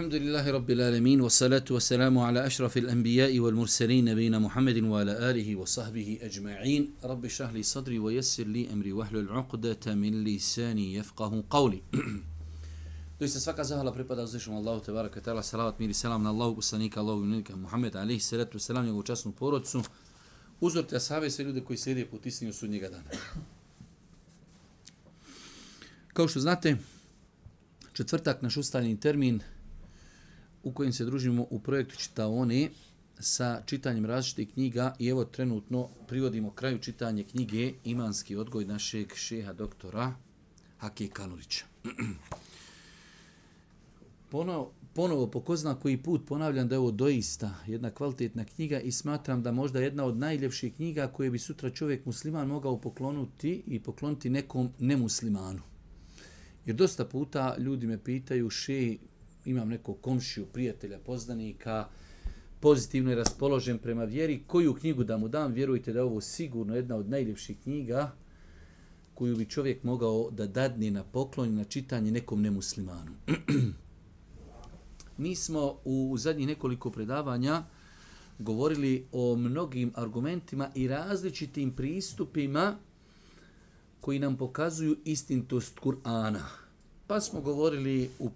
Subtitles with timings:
[0.00, 6.18] الحمد لله رب العالمين والصلاة والسلام على أشرف الأنبياء والمرسلين نبينا محمد وعلى آله وصحبه
[6.22, 11.82] أجمعين رب اشرح لي صدري ويسر لي أمري واحلل عقدة من لساني يفقه قولي
[13.20, 16.56] Doista svaka zahvala pripada uzvišom Allahu te baraka ta'ala, salavat, mir i selam na Allahu
[16.56, 19.82] poslanika, Allahu unika Muhammed alaihi salatu wasalam, njegovu časnu porodcu,
[20.60, 23.10] uzorte ashave sve ljude koji slijede put istinu sudnjega dana.
[26.12, 26.76] Kao što znate,
[27.92, 29.40] četvrtak naš ustaljeni termin
[30.62, 32.70] u kojem se družimo u projektu Čitaone
[33.18, 39.52] sa čitanjem različitih knjiga i evo trenutno privodimo kraju čitanje knjige Imanski odgoj našeg šeha
[39.52, 40.14] doktora
[40.78, 41.64] Hake Kanurića.
[44.30, 48.80] Ponovo, ponovo po ko zna koji put ponavljam da je ovo doista jedna kvalitetna knjiga
[48.80, 53.62] i smatram da možda jedna od najljepših knjiga koje bi sutra čovjek musliman mogao poklonuti
[53.66, 55.60] i pokloniti nekom nemuslimanu.
[56.66, 58.96] Jer dosta puta ljudi me pitaju, še,
[59.50, 61.88] imam nekog komšiju, prijatelja, poznanika,
[62.60, 66.76] pozitivno je raspoložen prema vjeri, koju knjigu da mu dam, vjerujte da je ovo sigurno
[66.76, 68.12] jedna od najljepših knjiga
[69.14, 73.12] koju bi čovjek mogao da dadne na poklon na čitanje nekom nemuslimanu.
[75.18, 77.64] Mi smo u zadnjih nekoliko predavanja
[78.38, 82.76] govorili o mnogim argumentima i različitim pristupima
[84.00, 86.44] koji nam pokazuju istintost Kur'ana.
[87.06, 88.30] Pa smo govorili u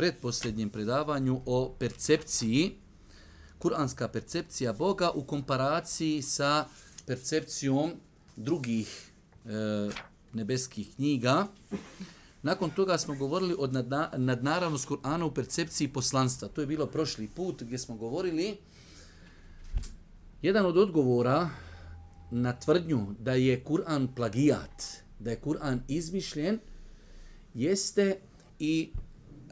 [0.00, 2.72] predposljednjem predavanju o percepciji,
[3.58, 6.66] kuranska percepcija Boga u komparaciji sa
[7.06, 7.90] percepcijom
[8.36, 9.10] drugih
[9.44, 9.90] e,
[10.32, 11.46] nebeskih knjiga.
[12.42, 16.48] Nakon toga smo govorili o nadna, nadnaravnost Kur'ana u percepciji poslanstva.
[16.48, 18.56] To je bilo prošli put gdje smo govorili
[20.42, 21.50] jedan od odgovora
[22.30, 24.84] na tvrdnju da je Kur'an plagijat,
[25.18, 26.58] da je Kur'an izmišljen,
[27.54, 28.20] jeste
[28.58, 28.90] i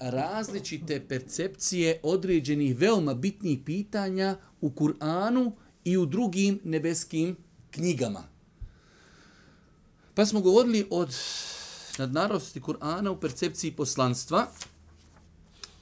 [0.00, 5.53] različite percepcije određenih veoma bitnih pitanja u Kur'anu
[5.84, 7.36] i u drugim nebeskim
[7.70, 8.22] knjigama.
[10.14, 11.16] Pa smo govorili od
[11.98, 14.47] nadnarosti Kur'ana u percepciji poslanstva,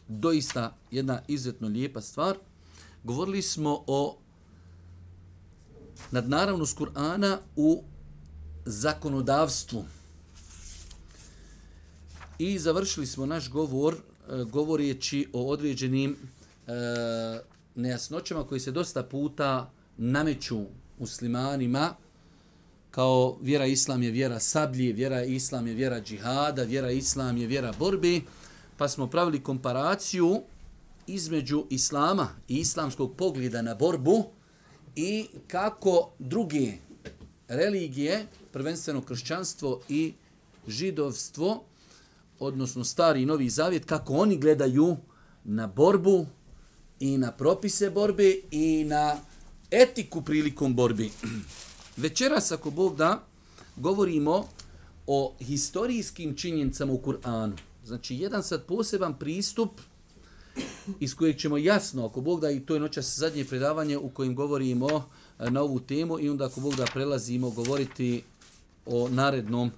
[0.08, 2.36] doista jedna izuzetno lijepa stvar.
[3.04, 4.18] Govorili smo o
[6.10, 7.84] nadnaravnost Kur'ana u
[8.64, 9.84] zakonodavstvu.
[12.38, 16.16] I završili smo naš govor e, govoreći o određenim
[16.66, 16.72] e,
[17.74, 20.60] nejasnoćama koji se dosta puta nameću
[20.98, 21.94] muslimanima
[22.90, 27.72] kao vjera islam je vjera sablje, vjera islam je vjera džihada, vjera islam je vjera
[27.78, 28.20] borbe,
[28.76, 30.42] pa smo pravili komparaciju
[31.06, 34.24] između islama i islamskog pogleda na borbu
[34.96, 36.72] i kako druge
[37.48, 40.12] religije, prvenstveno kršćanstvo i
[40.68, 41.64] židovstvo,
[42.38, 44.96] odnosno stari i novi zavjet, kako oni gledaju
[45.44, 46.26] na borbu
[47.00, 49.16] i na propise borbe i na
[49.70, 51.10] etiku prilikom borbi.
[51.96, 53.22] Večeras, ako Bog da,
[53.76, 54.48] govorimo
[55.06, 57.56] o historijskim činjenicama u Kur'anu.
[57.84, 59.70] Znači, jedan sad poseban pristup
[61.00, 64.34] iz kojeg ćemo jasno, ako Bog da, i to je noćas zadnje predavanje u kojem
[64.34, 64.88] govorimo
[65.38, 68.22] eh, na ovu temu i onda ako Bog da prelazimo govoriti
[68.86, 69.70] o narednom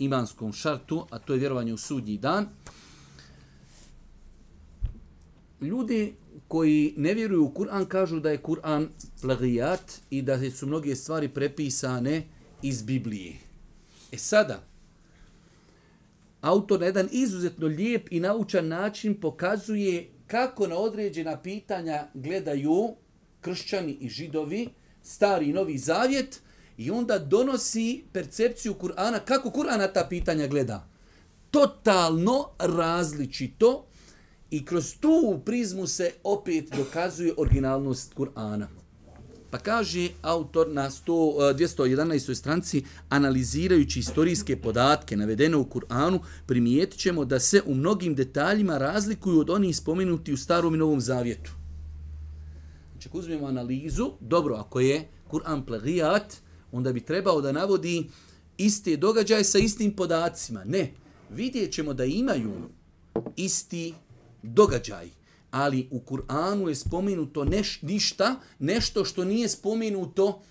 [0.00, 2.46] imanskom šartu, a to je vjerovanje u sudnji dan.
[5.60, 6.14] Ljudi
[6.48, 8.88] koji ne vjeruju u Kur'an kažu da je Kur'an
[9.22, 12.22] plagijat i da su mnoge stvari prepisane
[12.62, 13.36] iz Biblije.
[14.12, 14.62] E sada,
[16.40, 22.94] autor na jedan izuzetno lijep i naučan način pokazuje kako na određena pitanja gledaju
[23.40, 24.68] kršćani i židovi,
[25.02, 26.40] stari i novi zavjet,
[26.80, 30.88] I onda donosi percepciju Kur'ana, kako Kur'ana ta pitanja gleda.
[31.50, 33.86] Totalno različito
[34.50, 38.66] i kroz tu prizmu se opet dokazuje originalnost Kur'ana.
[39.50, 42.30] Pa kaže autor na 100, 211.
[42.30, 48.78] E, stranci, analizirajući istorijske podatke navedene u Kur'anu, primijetit ćemo da se u mnogim detaljima
[48.78, 51.50] razlikuju od onih spomenuti u starom i novom zavjetu.
[52.92, 56.36] Znači, ako uzmemo analizu, dobro, ako je Kur'an plagijat,
[56.72, 58.10] onda bi trebao da navodi
[58.58, 60.64] iste događaje sa istim podacima.
[60.64, 60.92] Ne,
[61.30, 62.52] vidjet ćemo da imaju
[63.36, 63.94] isti
[64.42, 65.10] događaj,
[65.50, 70.42] ali u Kur'anu je spomenuto neš, ništa, nešto što nije spomenuto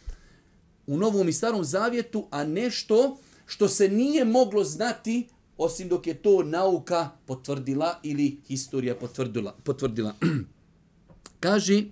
[0.87, 5.27] u Novom i Starom Zavjetu, a nešto što se nije moglo znati
[5.57, 9.55] osim dok je to nauka potvrdila ili historija potvrdila.
[9.63, 10.15] potvrdila.
[11.39, 11.83] Kaže,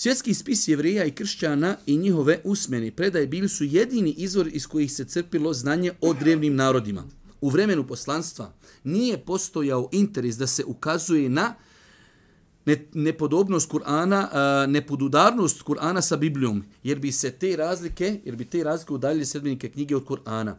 [0.00, 4.92] svjetski spis jevrija i kršćana i njihove usmeni predaje bili su jedini izvor iz kojih
[4.92, 7.04] se crpilo znanje o drevnim narodima.
[7.40, 8.52] U vremenu poslanstva
[8.84, 11.54] nije postojao interes da se ukazuje na
[12.94, 14.28] nepodobnost Kur'ana,
[14.66, 19.68] nepodudarnost Kur'ana sa Biblijom, jer bi se te razlike, jer bi te razlike udaljile sedmenike
[19.68, 20.54] knjige od Kur'ana.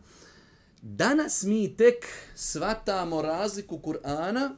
[0.81, 2.05] Danas mi tek
[2.35, 4.49] svatamo razliku Kur'ana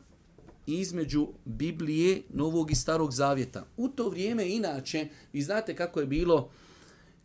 [0.68, 3.66] između Biblije, Novog i Starog Zavjeta.
[3.78, 6.50] U to vrijeme, inače, vi znate kako je bilo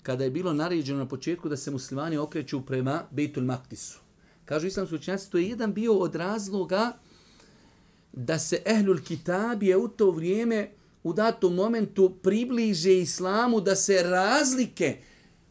[0.03, 3.99] kada je bilo naređeno na početku da se muslimani okreću prema Bejtul Maktisu.
[4.45, 6.93] Kažu islamski učenjaci, to je jedan bio od razloga
[8.13, 10.71] da se Ehlul Kitab je u to vrijeme
[11.03, 14.97] u datom momentu približe islamu da se razlike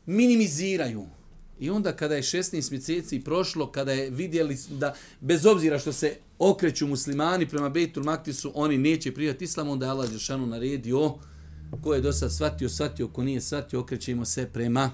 [0.05, 1.05] minimiziraju.
[1.59, 6.17] I onda kada je 16 mjeseci prošlo, kada je vidjeli da bez obzira što se
[6.39, 11.13] okreću muslimani prema Bejtul Maktisu, oni neće prijati islam, onda je Allah Žešanu naredio
[11.83, 14.91] ko je do sad shvatio, shvatio, ko nije shvatio, okrećemo se prema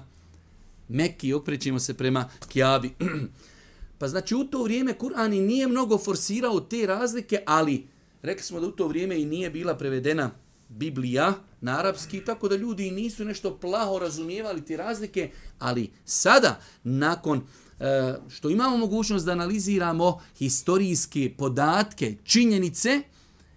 [0.88, 2.90] Mekki, okrećemo se prema Kjabi.
[3.98, 7.86] pa znači u to vrijeme Kur'an i nije mnogo forsirao te razlike, ali
[8.22, 10.30] rekli smo da u to vrijeme i nije bila prevedena
[10.68, 11.34] Biblija
[11.64, 17.38] na arapski, tako da ljudi nisu nešto plaho razumijevali te razlike, ali sada, nakon
[17.80, 23.00] e, što imamo mogućnost da analiziramo historijske podatke, činjenice,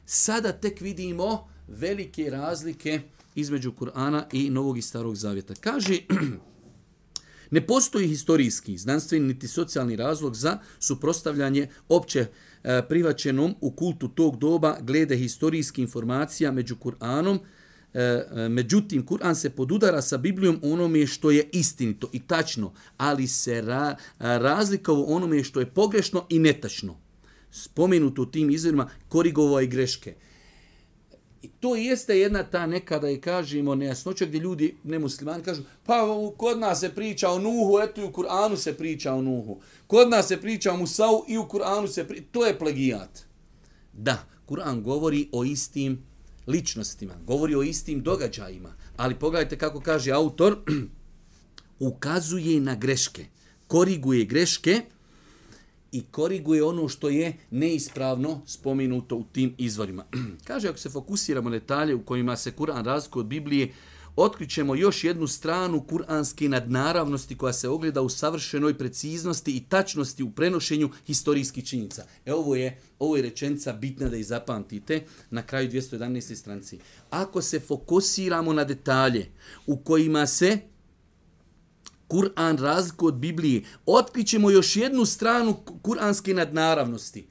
[0.06, 3.02] sada tek vidimo velike razlike
[3.36, 5.54] između Kur'ana i Novog i Starog Zavjeta.
[5.60, 6.00] Kaže,
[7.56, 12.26] ne postoji historijski, znanstveni niti socijalni razlog za suprostavljanje opće
[12.64, 17.40] e, prihvaćenom u kultu tog doba glede historijskih informacija među Kur'anom,
[17.98, 23.28] E, e, međutim, Kur'an se podudara sa Biblijom onome što je istinito i tačno, ali
[23.28, 26.98] se ra, e, razlikavo onome što je pogrešno i netačno.
[27.52, 30.16] Spomenuto u tim izvorima korigovao i greške.
[31.42, 36.06] I to jeste jedna ta nekada i kažemo nejasnoća gdje ljudi, nemuslimani, kažu pa
[36.38, 39.62] kod nas se priča o Nuhu, eto i u Kur'anu se priča o Nuhu.
[39.88, 43.26] Kod nas se priča o Musau i u Kur'anu se priča, to je plagijat.
[43.94, 46.07] Da, Kur'an govori o istim
[46.48, 50.58] ličnostima, govori o istim događajima, ali pogledajte kako kaže autor,
[51.80, 53.26] ukazuje na greške,
[53.68, 54.82] koriguje greške,
[55.92, 60.06] i koriguje ono što je neispravno spomenuto u tim izvorima.
[60.48, 63.72] Kaže, ako se fokusiramo na detalje u kojima se Kur'an razlikuje od Biblije,
[64.18, 70.32] otkrićemo još jednu stranu kuranske nadnaravnosti koja se ogleda u savršenoj preciznosti i tačnosti u
[70.32, 72.06] prenošenju historijskih činjenica.
[72.26, 76.36] E ovo je, ovo je rečenica bitna da i zapamtite na kraju 211.
[76.36, 76.80] stranci.
[77.10, 79.26] Ako se fokusiramo na detalje
[79.66, 80.58] u kojima se
[82.08, 83.64] Kur'an razliku od Biblije.
[83.86, 87.28] Otkrićemo još jednu stranu kuranske nadnaravnosti.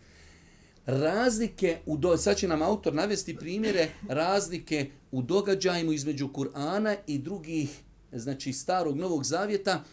[0.86, 2.16] Razlike, u do...
[2.16, 7.80] sad će nam autor navesti primjere razlike u događajima između Kur'ana i drugih,
[8.12, 9.84] znači starog novog zavjeta,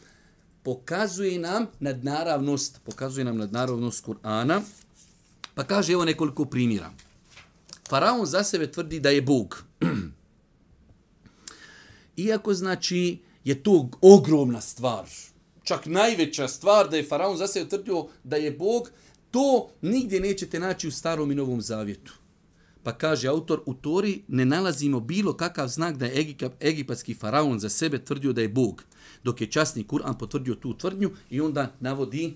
[0.64, 4.62] pokazuje nam nadnaravnost, pokazuje nam nadnaravnost Kur'ana.
[5.56, 6.92] Pa kaže evo nekoliko primjera.
[7.90, 9.64] Faraon za sebe tvrdi da je Bog.
[12.18, 15.06] Iako znači je to ogromna stvar.
[15.64, 18.92] Čak najveća stvar da je Faraon za sebe tvrdio da je Bog,
[19.34, 22.14] to nigdje nećete naći u starom i novom zavjetu.
[22.84, 27.70] Pa kaže autor, u Tori ne nalazimo bilo kakav znak da je egipatski faraon za
[27.70, 28.84] sebe tvrdio da je Bog.
[29.24, 32.34] Dok je časni Kur'an potvrdio tu tvrdnju i onda navodi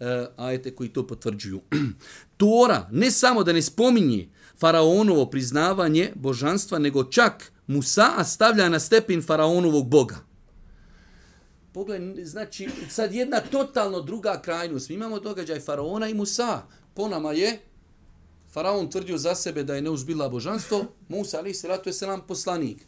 [0.00, 1.60] e, ajete koji to potvrđuju.
[2.36, 4.28] Tora ne samo da ne spominje
[4.60, 10.29] faraonovo priznavanje božanstva, nego čak Musa stavlja na stepin faraonovog boga.
[11.72, 14.88] Pogledaj, znači, sad jedna totalno druga krajnost.
[14.88, 16.62] Mi imamo događaj Faraona i Musa.
[16.94, 17.60] Po nama je
[18.52, 22.86] Faraon tvrdio za sebe da je neuzbila božanstvo, Musa, ali se ratu je selam poslanik.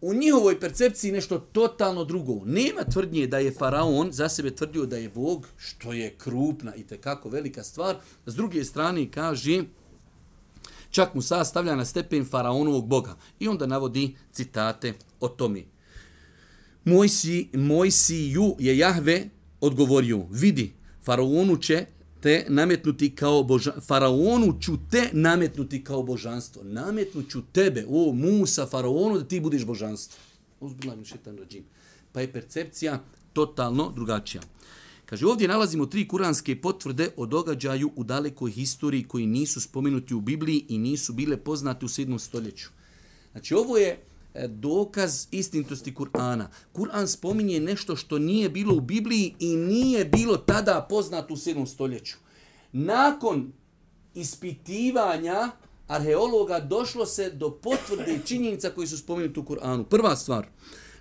[0.00, 2.40] U njihovoj percepciji nešto totalno drugo.
[2.44, 6.86] Nema tvrdnje da je Faraon za sebe tvrdio da je Bog, što je krupna i
[6.86, 7.96] tekako velika stvar.
[8.26, 9.64] S druge strane kaže,
[10.90, 13.16] čak Musa stavlja na stepen Faraonovog Boga.
[13.40, 15.71] I onda navodi citate o tome.
[16.84, 19.28] Moj si, moj si ju je Jahve
[19.60, 20.72] odgovorio, vidi,
[21.04, 21.86] faraonu će
[22.20, 23.82] te nametnuti kao božanstvo.
[23.82, 26.62] Faraonu ću te nametnuti kao božanstvo.
[26.64, 30.18] Nametnuću tebe, o Musa, faraonu, da ti budeš božanstvo.
[30.60, 31.64] Uzbila mi šetan rađim.
[32.12, 34.42] Pa je percepcija totalno drugačija.
[35.06, 40.20] Kaže, ovdje nalazimo tri kuranske potvrde o događaju u dalekoj historiji koji nisu spomenuti u
[40.20, 42.18] Bibliji i nisu bile poznate u 7.
[42.18, 42.68] stoljeću.
[43.32, 43.98] Znači, ovo je
[44.34, 46.46] E, dokaz istinitosti Kur'ana.
[46.72, 51.66] Kur'an spominje nešto što nije bilo u Bibliji i nije bilo tada poznato u 7.
[51.66, 52.16] stoljeću.
[52.72, 53.52] Nakon
[54.14, 55.50] ispitivanja
[55.88, 59.84] arheologa došlo se do potvrde činjenica koji su spomenuti u Kur'anu.
[59.84, 60.46] Prva stvar,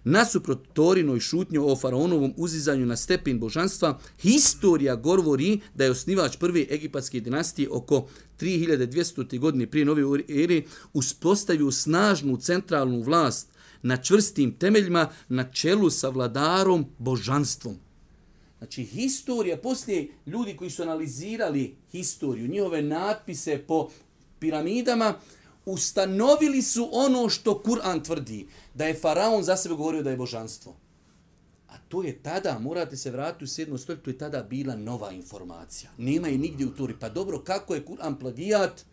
[0.03, 6.65] nasuprot Torinoj šutnju o faraonovom uzizanju na stepen božanstva, historija govori da je osnivač prve
[6.69, 8.07] egipatske dinastije oko
[8.39, 9.39] 3200.
[9.39, 10.61] godine prije nove ere
[10.93, 13.49] uspostavio snažnu centralnu vlast
[13.81, 17.75] na čvrstim temeljima na čelu sa vladarom božanstvom.
[18.57, 23.89] Znači, historija, poslije ljudi koji su analizirali historiju, njihove natpise po
[24.39, 25.13] piramidama,
[25.65, 30.75] ustanovili su ono što Kur'an tvrdi, da je faraon za sebe govorio da je božanstvo.
[31.69, 33.77] A to je tada, morate se vratiti u 7.
[33.77, 35.91] stoljeću, to je tada bila nova informacija.
[35.97, 36.95] Nema je nigdje u Tori.
[36.99, 38.85] Pa dobro, kako je Kur'an plagijat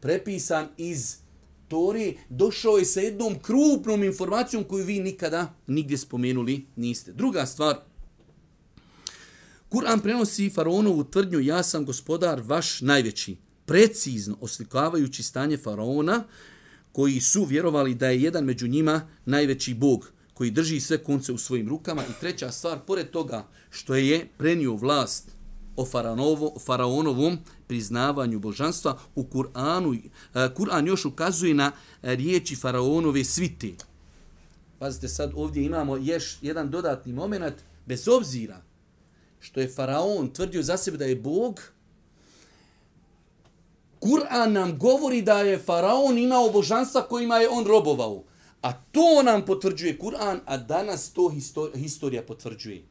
[0.00, 1.16] prepisan iz
[1.68, 7.12] Tori, došao je sa jednom krupnom informacijom koju vi nikada nigdje spomenuli niste.
[7.12, 7.76] Druga stvar,
[9.70, 13.36] Kur'an prenosi faraonovu tvrdnju ja sam gospodar vaš najveći
[13.68, 16.24] precizno oslikavajući stanje faraona
[16.92, 21.38] koji su vjerovali da je jedan među njima najveći bog koji drži sve konce u
[21.38, 25.30] svojim rukama i treća stvar, pored toga što je prenio vlast
[25.76, 30.00] o faranovo, faraonovom priznavanju božanstva u Kur'anu,
[30.34, 31.72] eh, Kur'an još ukazuje na
[32.02, 33.72] eh, riječi faraonove svite.
[34.78, 37.54] Pazite, sad ovdje imamo još jedan dodatni moment,
[37.86, 38.62] bez obzira
[39.40, 41.60] što je faraon tvrdio za sebe da je bog,
[44.00, 48.22] Kur'an nam govori da je faraon imao božanstva kojima je on robovao.
[48.62, 51.32] A to nam potvrđuje Kur'an, a danas to
[51.74, 52.82] historija potvrđuje.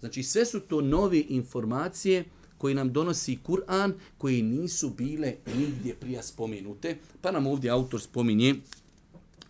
[0.00, 2.24] Znači sve su to nove informacije
[2.58, 6.96] koje nam donosi Kur'an, koje nisu bile nigdje prija spomenute.
[7.20, 8.54] Pa nam ovdje autor spominje,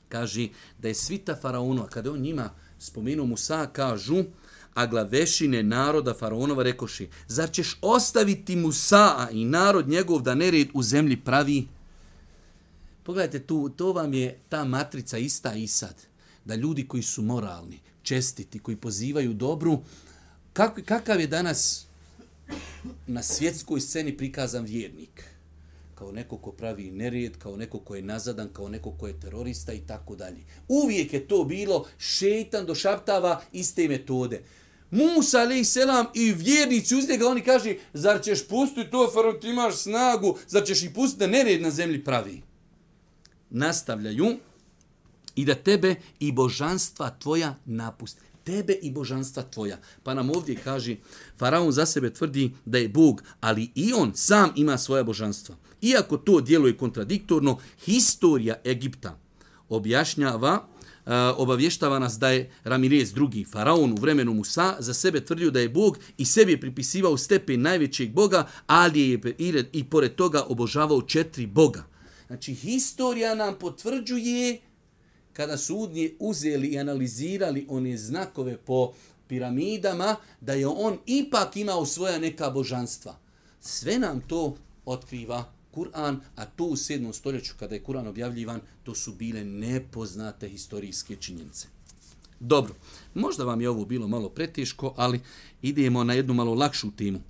[0.08, 4.24] kaže da je svita faraonova, kada on njima spomenuo Musa, kažu,
[4.74, 10.82] a glavešine naroda faraonova rekoši, zar ćeš ostaviti Musa i narod njegov da nered u
[10.82, 11.68] zemlji pravi?
[13.02, 15.94] Pogledajte tu, to vam je ta matrica ista i sad.
[16.44, 19.82] Da ljudi koji su moralni, čestiti, koji pozivaju dobru,
[20.52, 21.86] kak, kakav je danas
[23.06, 25.32] na svjetskoj sceni prikazan vjernik?
[26.02, 29.72] kao neko ko pravi nered, kao neko ko je nazadan, kao neko ko je terorista
[29.72, 30.42] i tako dalje.
[30.68, 34.42] Uvijek je to bilo, šeitan došaptava iste metode.
[34.92, 39.48] Musa alaih selam i vjernici uz njega, oni kaže, zar ćeš pustiti to, faraon, ti
[39.48, 42.42] imaš snagu, zar ćeš i pustiti da nered na zemlji pravi?
[43.50, 44.36] Nastavljaju
[45.34, 48.20] i da tebe i božanstva tvoja napusti.
[48.44, 49.78] Tebe i božanstva tvoja.
[50.02, 50.96] Pa nam ovdje kaže,
[51.38, 55.56] faraon za sebe tvrdi da je Bog, ali i on sam ima svoja božanstva.
[55.82, 59.18] Iako to djeluje kontradiktorno, historija Egipta
[59.68, 60.66] objašnjava
[61.36, 65.68] obavještava nas da je Ramirez drugi faraon u vremenu Musa za sebe tvrdio da je
[65.68, 71.02] Bog i sebi je pripisivao stepen najvećeg Boga, ali je i, i pored toga obožavao
[71.02, 71.84] četiri Boga.
[72.26, 74.60] Znači, historija nam potvrđuje
[75.32, 78.92] kada su udnje uzeli i analizirali one znakove po
[79.26, 83.18] piramidama, da je on ipak imao svoja neka božanstva.
[83.60, 87.12] Sve nam to otkriva Kur'an, a to u 7.
[87.12, 91.68] stoljeću kada je Kur'an objavljivan, to su bile nepoznate historijske činjenice.
[92.40, 92.74] Dobro,
[93.14, 95.20] možda vam je ovo bilo malo preteško, ali
[95.62, 97.20] idemo na jednu malo lakšu temu.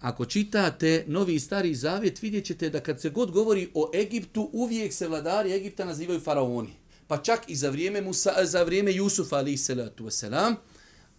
[0.00, 4.50] Ako čitate Novi i Stari Zavjet, vidjet ćete da kad se god govori o Egiptu,
[4.52, 6.72] uvijek se vladari Egipta nazivaju faraoni.
[7.06, 10.54] Pa čak i za vrijeme, Musa, za vrijeme Jusufa, ali salatu wasalam,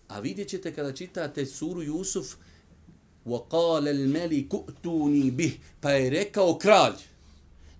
[0.08, 2.36] a vidjet ćete kada čitate suru Jusuf,
[3.26, 6.95] وقال الملك ائتوني به pa je rekao kralj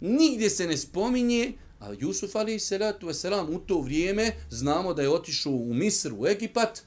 [0.01, 5.09] nigdje se ne spominje a Jusuf ali salatu selam u to vrijeme znamo da je
[5.09, 6.83] otišao u Misr u Egipat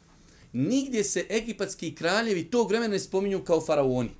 [0.53, 4.12] nigdje se egipatski kraljevi tog vremena ne spominju kao faraoni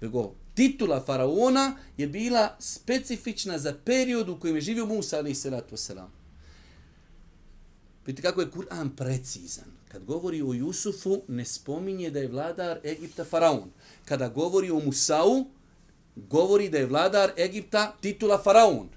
[0.00, 5.76] nego titula faraona je bila specifična za period u kojem je živio Musa ali salatu
[5.76, 6.16] selam
[8.06, 9.64] Vidite kako je Kur'an precizan.
[9.91, 13.71] Kad govori o Jusufu, ne spominje da je vladar Egipta faraon.
[14.05, 15.45] Kada govori o Musau,
[16.15, 18.89] govori da je vladar Egipta titula faraon.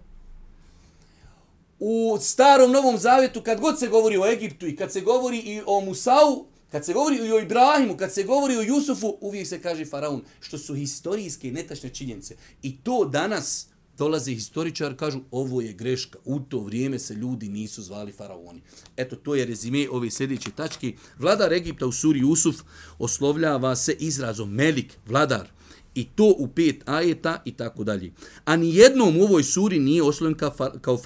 [1.81, 5.63] U starom Novom Zavjetu, kad god se govori o Egiptu i kad se govori i
[5.67, 9.63] o Musau, kad se govori i o Ibrahimu, kad se govori o Jusufu, uvijek se
[9.63, 12.37] kaže faraon, što su historijske netačne činjenice.
[12.63, 13.67] I to danas,
[13.99, 16.19] dolaze historičar, kažu ovo je greška.
[16.25, 18.63] U to vrijeme se ljudi nisu zvali faraoni.
[18.97, 20.93] Eto, to je rezime ove sljedeće tačke.
[21.19, 22.57] Vladar Egipta u suri Jusuf
[22.99, 25.49] oslovljava se izrazom Melik, vladar.
[25.95, 28.13] I to u pet ajeta i tako dalje.
[28.45, 30.99] A ni jednom u ovoj suri nije oslovljen kao, fa, kao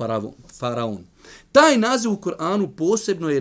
[0.58, 1.04] faraon.
[1.52, 3.40] Taj naziv u Koranu posebno je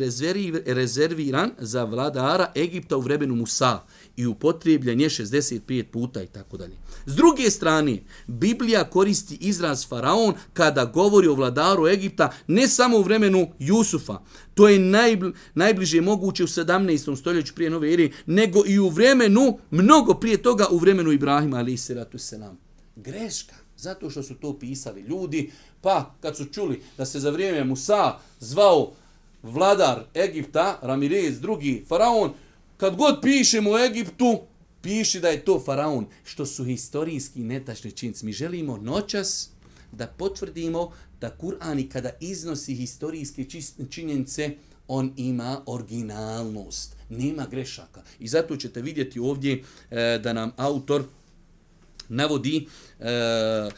[0.66, 3.80] rezerviran za vladara Egipta u vremenu Musa
[4.18, 6.78] i upotrijebljen je 65 puta i tako dalje.
[7.06, 13.04] S druge strane, Biblija koristi izraz faraon kada govori o vladaru Egipta ne samo u
[13.04, 14.20] vremenu Jusufa,
[14.54, 17.16] to je najbl najbliže moguće u 17.
[17.16, 21.74] stoljeću prije nove ere, nego i u vremenu, mnogo prije toga u vremenu Ibrahima ali
[21.74, 22.58] i ratu se nam.
[22.96, 27.64] Greška, zato što su to pisali ljudi, pa kad su čuli da se za vrijeme
[27.64, 28.92] Musa zvao
[29.44, 32.34] vladar Egipta, Ramirez drugi faraon,
[32.78, 34.40] kad god pišemo u Egiptu,
[34.82, 38.26] piši da je to faraon, što su historijski netačni činci.
[38.26, 39.50] Mi želimo noćas
[39.92, 40.92] da potvrdimo
[41.22, 43.46] da Kur'an kada iznosi historijske
[43.90, 44.56] činjenice,
[44.88, 48.02] on ima originalnost, nema grešaka.
[48.20, 51.04] I zato ćete vidjeti ovdje e, da nam autor
[52.10, 52.68] navodi
[53.00, 53.70] e, e,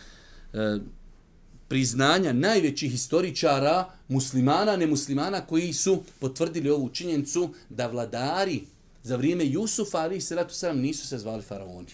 [1.67, 8.61] priznanja najvećih historičara, muslimana, nemuslimana, koji su potvrdili ovu činjenicu da vladari
[9.03, 11.91] za vrijeme Jusufa, ali se sam nisu se zvali faraoni.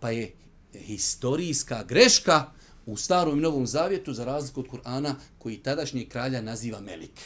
[0.00, 0.32] Pa je
[0.72, 2.50] historijska greška
[2.86, 7.20] u starom i novom zavjetu za razliku od Kur'ana koji tadašnji kralja naziva Melik.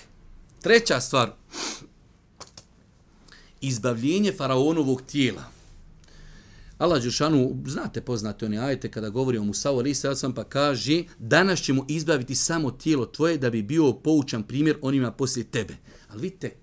[0.61, 1.33] Treća stvar.
[3.61, 5.45] Izbavljenje faraonovog tijela.
[6.79, 11.05] Allah Đušanu, znate poznate oni ajete kada govori o Musavu, ali sad sam pa kaže
[11.19, 15.77] danas ćemo izbaviti samo tijelo tvoje da bi bio poučan primjer onima poslije tebe.
[16.09, 16.62] Ali vidite,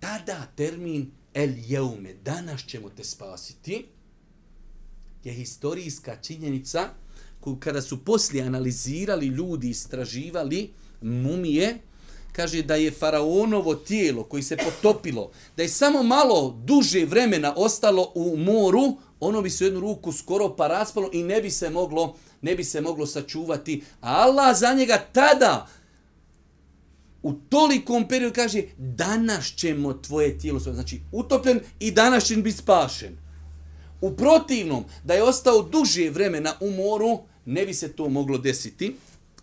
[0.00, 3.86] tada termin el jeume, danas ćemo te spasiti,
[5.24, 6.88] je historijska činjenica
[7.40, 10.70] koju kada su poslije analizirali ljudi, istraživali
[11.02, 11.78] mumije,
[12.32, 18.12] kaže da je faraonovo tijelo koji se potopilo, da je samo malo duže vremena ostalo
[18.14, 21.70] u moru, ono bi se u jednu ruku skoro pa raspalo i ne bi se
[21.70, 23.82] moglo ne bi se moglo sačuvati.
[24.00, 25.68] A Allah za njega tada
[27.22, 33.16] u tolikom periodu kaže danas ćemo tvoje tijelo znači utopljen i danas će biti spašen.
[34.00, 38.96] U protivnom, da je ostao duže vremena u moru, ne bi se to moglo desiti.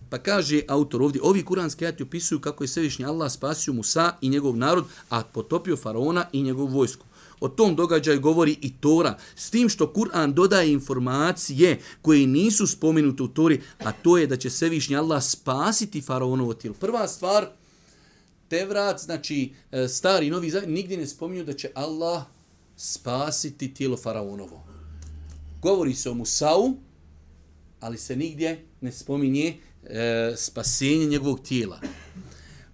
[0.10, 4.30] Pa kaže autor ovdje, ovi kuranski ajati opisuju kako je svevišnji Allah spasio Musa i
[4.30, 7.06] njegov narod, a potopio faraona i njegovu vojsku.
[7.40, 13.24] O tom događaju govori i Tora, s tim što Kur'an dodaje informacije koje nisu spomenute
[13.24, 16.76] u Tori, a to je da će svevišnji Allah spasiti faraonovo tijelo.
[16.80, 17.48] Prva stvar,
[18.48, 22.24] Tevrat, znači stari stari novi zavjet, nigdje ne spominju da će Allah
[22.78, 24.64] spasiti tijelo faraonovo.
[25.62, 26.74] Govori se o Musau,
[27.80, 31.82] ali se nigdje ne spominje e, spasenje njegovog tijela.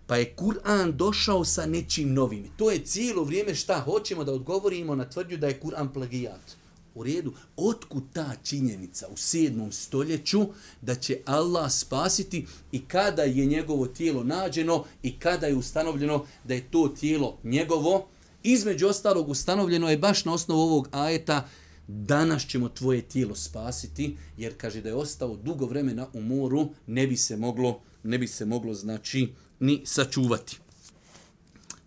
[0.08, 2.48] Pa je Kur'an došao sa nečim novim.
[2.58, 6.61] To je cijelo vrijeme šta hoćemo da odgovorimo na tvrdnju da je Kur'an plagijat.
[6.96, 10.48] U redu, otkud ta činjenica u sedmom stoljeću
[10.82, 16.54] da će Allah spasiti i kada je njegovo tijelo nađeno i kada je ustanovljeno da
[16.54, 18.08] je to tijelo njegovo,
[18.44, 21.48] između ostalog ustanovljeno je baš na osnovu ovog ajeta
[21.88, 27.08] danas ćemo tvoje tijelo spasiti, jer kaže da je ostao dugo vremena u moru, ne
[27.08, 30.60] bi se moglo, ne bi se moglo znači ni sačuvati.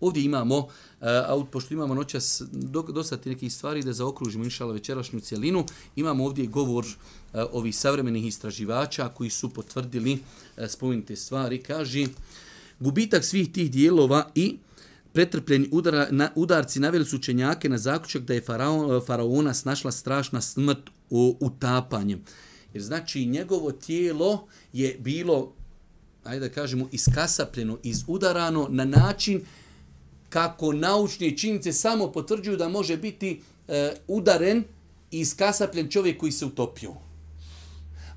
[0.01, 0.69] Ovdje imamo,
[1.05, 2.43] uh, pošto imamo noćas
[2.89, 9.09] dosta nekih stvari da zaokružimo inšala večerašnju cijelinu, imamo ovdje govor uh, ovih savremenih istraživača
[9.09, 11.63] koji su potvrdili uh, spomenute stvari.
[11.63, 12.07] Kaže,
[12.81, 14.57] gubitak svih tih dijelova i
[15.13, 20.41] pretrpljeni udara, na, udarci naveli su učenjake na zaključak da je faraon, faraona snašla strašna
[20.41, 22.25] smrt u utapanjem.
[22.73, 25.53] Jer znači njegovo tijelo je bilo,
[26.25, 29.43] ajde da kažemo, iskasapljeno, izudarano na način
[30.35, 34.65] kako naučne činjice samo potvrđuju da može biti e, udaren
[35.11, 36.95] i iskasapljen čovjek koji se utopio.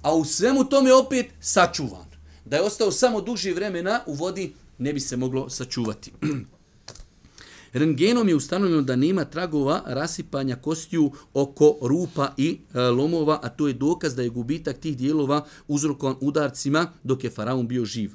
[0.02, 2.06] A u svemu tome opet sačuvan.
[2.46, 6.12] Da je ostao samo duži vremena u vodi, ne bi se moglo sačuvati.
[7.74, 13.68] Rengenom je ustanovljeno da nema tragova rasipanja kostiju oko rupa i e, lomova, a to
[13.68, 18.12] je dokaz da je gubitak tih dijelova uzrokovan udarcima dok je faraon bio živ.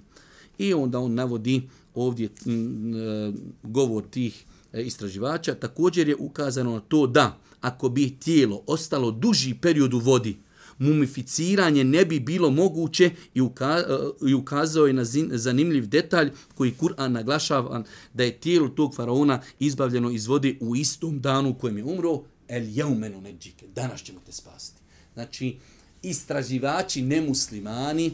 [0.59, 5.55] I onda on navodi ovdje mm, m, e, govor tih e, istraživača.
[5.55, 10.37] Također je ukazano na to da ako bi tijelo ostalo duži period u vodi,
[10.79, 16.31] mumificiranje ne bi bilo moguće i, uka, e, i ukazao je na zin, zanimljiv detalj
[16.55, 21.55] koji Kur'an naglašava da je tijelo tog faraona izbavljeno iz vode u istom danu u
[21.55, 24.83] kojem je umro, el jeumenu neđike, danas ćemo te spasti.
[25.15, 25.57] Znači,
[26.03, 28.13] istraživači nemuslimani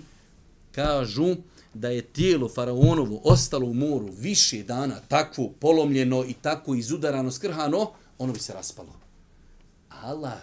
[0.72, 1.36] kažu
[1.74, 7.90] da je tijelo faraonovo ostalo u moru više dana takvo polomljeno i tako izudarano, skrhano,
[8.18, 8.92] ono bi se raspalo.
[9.88, 10.38] Allah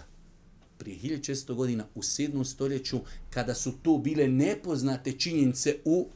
[0.78, 2.44] prije 1600 godina u 7.
[2.44, 6.08] stoljeću, kada su to bile nepoznate činjenice u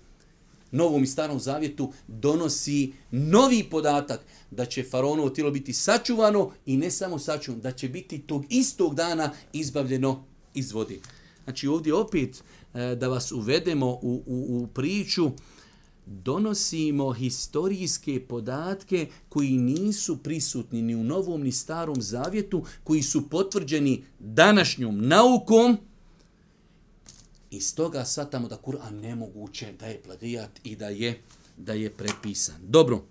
[0.72, 4.20] Novom i Starom Zavjetu, donosi novi podatak
[4.50, 8.94] da će faraonovo tijelo biti sačuvano i ne samo sačuvano, da će biti tog istog
[8.94, 10.98] dana izbavljeno iz vode.
[11.44, 12.42] Znači ovdje opet
[12.74, 15.30] E, da vas uvedemo u, u, u priču,
[16.06, 24.04] donosimo historijske podatke koji nisu prisutni ni u Novom ni Starom Zavjetu, koji su potvrđeni
[24.18, 25.78] današnjom naukom,
[27.50, 31.20] i stoga shvatamo da Kur'an nemoguće da je plagijat i da je
[31.56, 32.56] da je prepisan.
[32.62, 33.02] Dobro.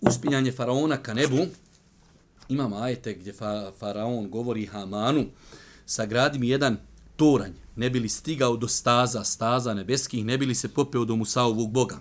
[0.00, 1.46] Uspinjanje faraona ka nebu.
[2.48, 5.24] Imamo ajete gdje fa, faraon govori Hamanu,
[5.86, 6.76] sagradi mi jedan
[7.16, 12.00] toranj, ne bili stigao do staza, staza nebeskih, ne bili se popeo do Musaovog boga.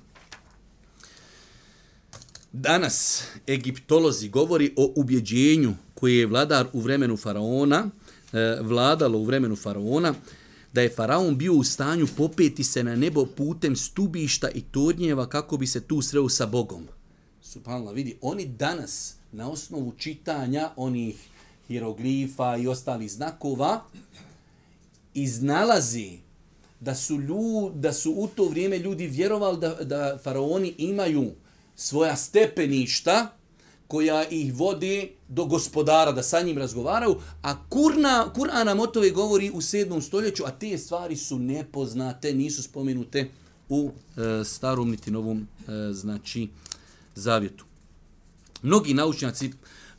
[2.51, 7.89] Danas egiptolozi govori o ubjeđenju koje je vladar u vremenu faraona
[8.33, 10.13] e, vladalo u vremenu faraona,
[10.73, 15.57] da je faraon bio u stanju popeti se na nebo putem stubišta i tornjeva kako
[15.57, 16.87] bi se tu sreo sa Bogom.
[17.41, 21.15] Subhanallah, vidi, oni danas na osnovu čitanja onih
[21.67, 23.82] hieroglifa i ostalih znakova
[25.13, 26.19] iznalazi
[26.80, 31.32] da su, ljud, da su u to vrijeme ljudi vjerovali da, da faraoni imaju
[31.76, 33.38] svoja stepeništa
[33.88, 39.10] koja ih vodi do gospodara, da sa njim razgovaraju, a Kurna, Kur'an nam o tove
[39.10, 40.02] govori u 7.
[40.02, 43.30] stoljeću, a te stvari su nepoznate, nisu spomenute
[43.69, 46.49] u e, starom niti novom e, znači
[47.15, 47.65] zavjetu.
[48.62, 49.52] Mnogi naučnjaci,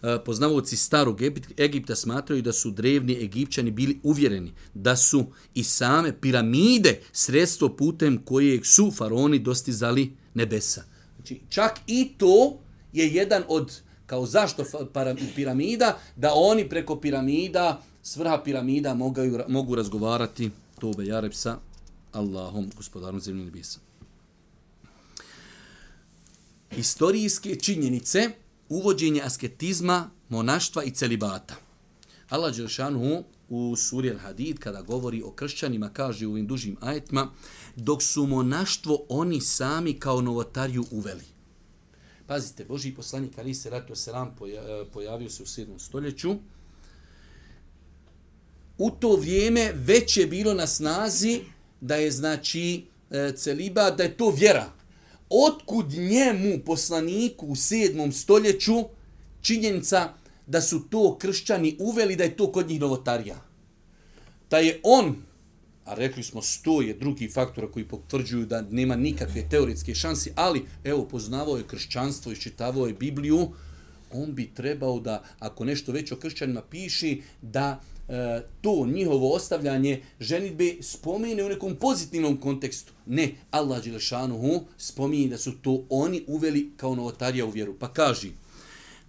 [0.05, 1.21] E, poznavoci starog
[1.59, 8.25] Egipta smatraju da su drevni Egipćani bili uvjereni da su i same piramide sredstvo putem
[8.25, 10.83] kojeg su faraoni dostizali nebesa.
[11.17, 12.59] Znači, čak i to
[12.93, 14.65] je jedan od, kao zašto
[15.35, 21.59] piramida, da oni preko piramida, svrha piramida mogu, mogu razgovarati tobe jareb sa
[22.13, 23.79] Allahom, gospodarom zemlje nebesa.
[26.71, 28.31] Historijske činjenice,
[28.69, 31.55] uvođenje asketizma, monaštva i celibata.
[32.29, 37.31] Allah Đelšanu u suri Al-Hadid, kada govori o kršćanima, kaže u ovim dužim ajetima,
[37.77, 41.25] dok su monaštvo oni sami kao novotariju uveli.
[42.27, 44.37] Pazite, Boži poslanik Ali se ratu selam
[44.93, 45.79] pojavio se u 7.
[45.79, 46.37] stoljeću.
[48.79, 51.41] U to vrijeme već je bilo na snazi
[51.81, 54.73] da je znači e, celiba, da je to vjera.
[55.47, 58.13] Otkud njemu poslaniku u 7.
[58.13, 58.85] stoljeću
[59.41, 60.13] činjenica
[60.47, 63.37] da su to kršćani uveli da je to kod njih novotarija.
[64.51, 65.17] Da je on
[65.85, 70.65] a rekli smo sto je drugi faktora koji potvrđuju da nema nikakve teoretske šanse, ali
[70.85, 73.49] evo poznavao je kršćanstvo i čitavao je Bibliju,
[74.13, 80.03] on bi trebao da, ako nešto već o kršćanima piši, da e, to njihovo ostavljanje
[80.21, 82.93] ženitbe spomene u nekom pozitivnom kontekstu.
[83.07, 87.75] Ne, Allah Đelešanuhu spominje da su to oni uveli kao novotarija u vjeru.
[87.79, 88.31] Pa kaži,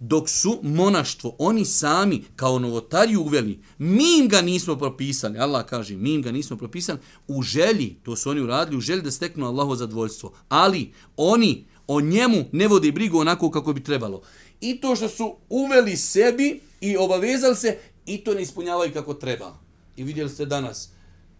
[0.00, 5.96] dok su monaštvo oni sami kao novotariju uveli, mi im ga nismo propisali, Allah kaže,
[5.96, 9.46] mi im ga nismo propisali, u želji, to su oni uradili, u želji da steknu
[9.46, 14.22] Allaho zadvoljstvo, ali oni o njemu ne vode brigu onako kako bi trebalo.
[14.60, 19.58] I to što su uveli sebi i obavezali se, i to ne ispunjavaju kako treba.
[19.96, 20.90] I vidjeli ste danas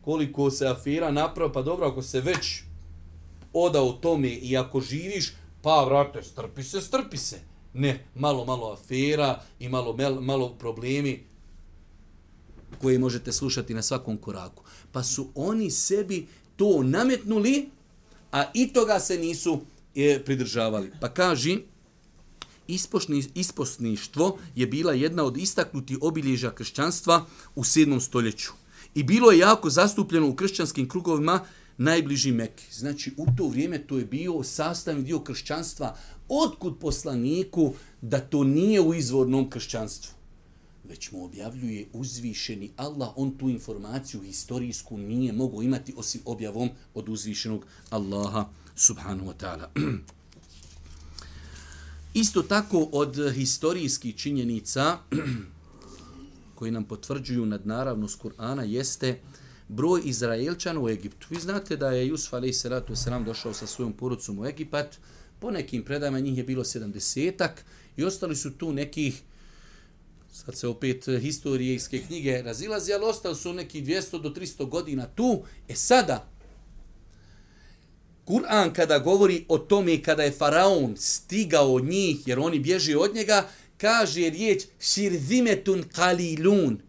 [0.00, 2.62] koliko se afira napravo, pa dobro, ako se već
[3.52, 7.40] odao tome i ako živiš, pa vrate, strpi se, strpi se.
[7.74, 11.24] Ne, malo, malo afera i malo, malo problemi
[12.82, 14.62] koje možete slušati na svakom koraku.
[14.92, 16.26] Pa su oni sebi
[16.56, 17.70] to nametnuli,
[18.32, 19.60] a i toga se nisu
[19.94, 20.92] e, pridržavali.
[21.00, 21.58] Pa kaži,
[22.68, 28.00] ispošni, isposništvo je bila jedna od istaknuti obilježa kršćanstva u 7.
[28.00, 28.52] stoljeću.
[28.94, 31.40] I bilo je jako zastupljeno u kršćanskim krugovima
[31.78, 32.64] najbliži Mekke.
[32.72, 35.96] Znači, u to vrijeme to je bio sastavni dio kršćanstva.
[36.28, 40.12] Otkud poslaniku da to nije u izvornom kršćanstvu?
[40.84, 43.08] Već mu objavljuje uzvišeni Allah.
[43.16, 49.66] On tu informaciju historijsku nije mogao imati osim objavom od uzvišenog Allaha subhanahu wa ta'ala.
[52.16, 54.98] Isto tako od historijskih činjenica
[56.54, 59.20] koji nam potvrđuju nadnaravnost Kur'ana jeste
[59.68, 61.26] broj Izraelčana u Egiptu.
[61.30, 64.98] Vi znate da je Jusuf alaih salatu wasalam došao sa svojom porucom u Egipat.
[65.40, 67.48] Po nekim predajama njih je bilo 70
[67.96, 69.22] i ostali su tu nekih
[70.32, 75.42] sad se opet historijske knjige razilazi, ali ostali su neki 200 do 300 godina tu.
[75.68, 76.28] E sada,
[78.26, 83.14] Kur'an kada govori o tome kada je faraon stigao od njih, jer oni bježe od
[83.14, 86.80] njega, kaže riječ širzimetun kalilun.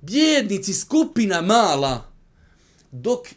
[0.00, 2.12] Bjednici, skupina mala.
[2.92, 3.28] Dok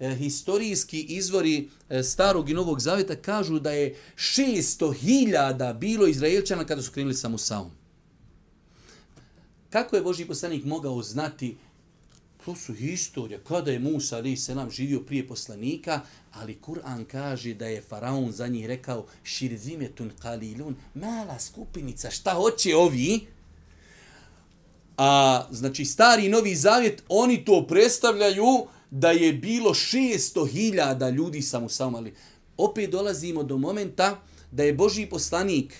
[0.00, 6.82] e, historijski izvori e, starog i novog zavjeta kažu da je 600.000 bilo Izraelčana kada
[6.82, 7.70] su krenuli sa Musaom.
[9.70, 11.56] Kako je Boži poslanik mogao znati
[12.44, 16.00] To su historija, kada je Musa ali se nam živio prije poslanika,
[16.32, 22.76] ali Kur'an kaže da je faraon za njih rekao širzimetun kalilun, mala skupinica, šta hoće
[22.76, 23.26] ovi?
[24.96, 31.60] A znači stari i novi zavjet, oni to predstavljaju da je bilo 600.000 ljudi sa
[31.60, 32.14] Musaom, ali
[32.56, 35.74] opet dolazimo do momenta da je Boži poslanik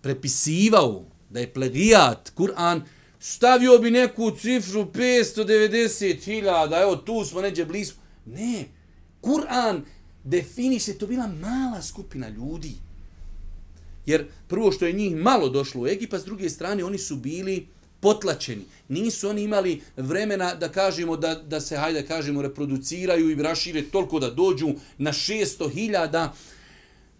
[0.00, 2.80] prepisivao, da je plagijat Kur'an,
[3.24, 7.92] stavio bi neku cifru 590.000, evo tu smo neđe blizu.
[8.26, 8.64] Ne,
[9.20, 9.80] Kur'an
[10.24, 12.72] definiše to bila mala skupina ljudi.
[14.06, 17.66] Jer prvo što je njih malo došlo u Egipa, s druge strane oni su bili
[18.00, 18.64] potlačeni.
[18.88, 24.20] Nisu oni imali vremena da kažemo da, da se, hajde kažemo, reproduciraju i rašire toliko
[24.20, 26.28] da dođu na 600.000.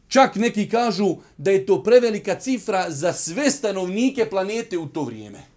[0.09, 5.52] Čak neki kažu da je to prevelika cifra za sve stanovnike planete u to vrijeme.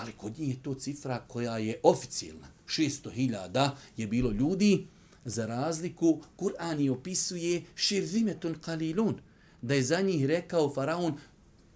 [0.00, 2.46] Ali kod njih je to cifra koja je oficijalna.
[2.66, 4.86] 600.000 je bilo ljudi,
[5.24, 9.20] za razliku, Kur'an je opisuje širzimetun kalilun,
[9.62, 11.18] da je za njih rekao faraon,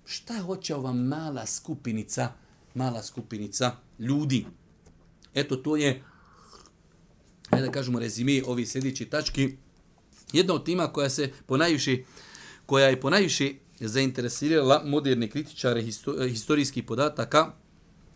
[0.04, 2.32] šta hoće ova mala skupinica,
[2.74, 4.46] mala skupinica ljudi.
[5.34, 6.02] Eto, to je,
[7.50, 9.56] da kažemo, rezime ovi sljedeći tački.
[10.32, 11.98] Jedna od tima koja se ponajviše,
[12.66, 17.52] koja je ponajviše zainteresirala moderne kritičare eh, historijskih podataka,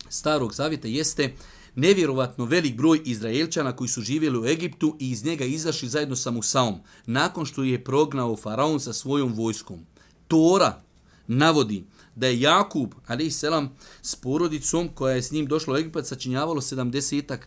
[0.09, 1.35] starog zavjeta jeste
[1.75, 6.31] nevjerovatno velik broj Izraelčana koji su živjeli u Egiptu i iz njega izašli zajedno sa
[6.31, 9.87] Musaom, nakon što je prognao faraon sa svojom vojskom.
[10.29, 10.83] Tora
[11.27, 15.77] navodi da je Jakub, ali i selam, s porodicom koja je s njim došla u
[15.77, 17.39] Egipat, sačinjavalo 70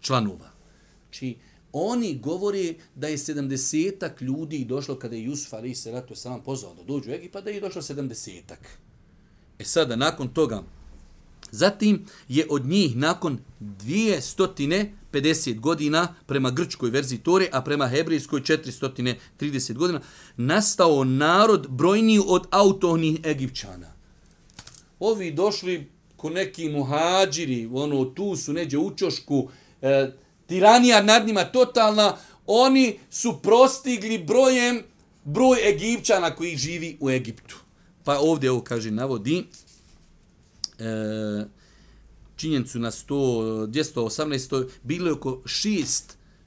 [0.00, 0.50] članova.
[1.10, 6.42] Či znači, oni govore da je 70 ljudi došlo kada je Jusuf, ali i selam,
[6.44, 8.42] pozvao da dođu u Egipat, da je došlo 70
[9.58, 10.62] E sada, nakon toga,
[11.50, 19.72] Zatim je od njih nakon 250 godina prema grčkoj verziji Tore, a prema hebrejskoj 430
[19.72, 20.00] godina,
[20.36, 23.92] nastao narod brojniji od autohnih Egipćana.
[25.00, 29.48] Ovi došli ko neki muhađiri, ono, tu su neđe u čošku,
[29.82, 30.12] e,
[30.46, 34.82] tiranija nad njima totalna, oni su prostigli brojem
[35.24, 37.56] broj Egipćana koji živi u Egiptu.
[38.04, 39.44] Pa ovdje ovo kaže, navodi,
[40.78, 41.44] e,
[42.36, 44.68] činjenicu na 100, 218.
[44.82, 45.42] bilo je oko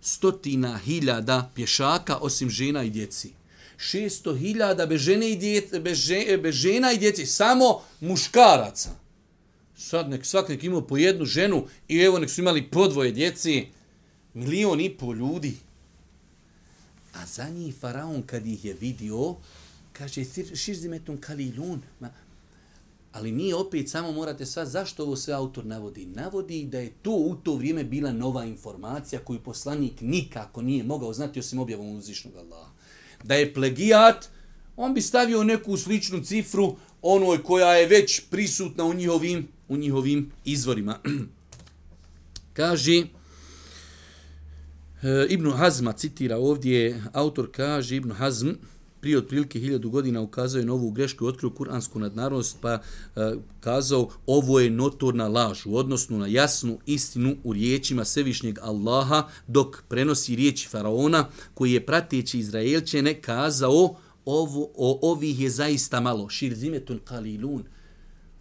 [0.04, 3.34] 600 hiljada pješaka osim žena i djeci.
[3.78, 8.90] 600 hiljada bez, žene i djece, bez, žene, bez žena i djeci, samo muškaraca.
[9.78, 13.12] Sad nek svak nek imao po jednu ženu i evo nek su imali po dvoje
[13.12, 13.68] djeci,
[14.34, 15.58] milion i pol ljudi.
[17.14, 19.36] A za njih faraon kad ih je vidio,
[19.94, 20.24] kaže,
[20.56, 22.10] širzimetom kalilun, ma,
[23.12, 26.06] Ali nije opet samo morate sva zašto ovo sve autor navodi.
[26.06, 31.14] Navodi da je to u to vrijeme bila nova informacija koju poslanik nikako nije mogao
[31.14, 32.72] znati osim objavom uzvišnog Allaha.
[33.24, 34.30] Da je plegijat,
[34.78, 40.32] on bi stavio neku sličnu cifru onoj koja je već prisutna u njihovim, u njihovim
[40.46, 41.00] izvorima.
[42.54, 43.06] kaže, e,
[45.30, 48.50] Ibn Hazma citira ovdje, autor kaže, Ibn Hazm,
[49.02, 52.80] prije otprilike hiljadu godina ukazao je novu grešku i otkrio kuransku nadnarodnost, pa e,
[53.60, 59.84] kazao ovo je notorna laž u odnosnu na jasnu istinu u riječima Svevišnjeg Allaha, dok
[59.88, 67.00] prenosi riječi Faraona, koji je prateći Izraelčene kazao ovo, o, ovih je zaista malo, širzimetun
[67.06, 67.64] kalilun.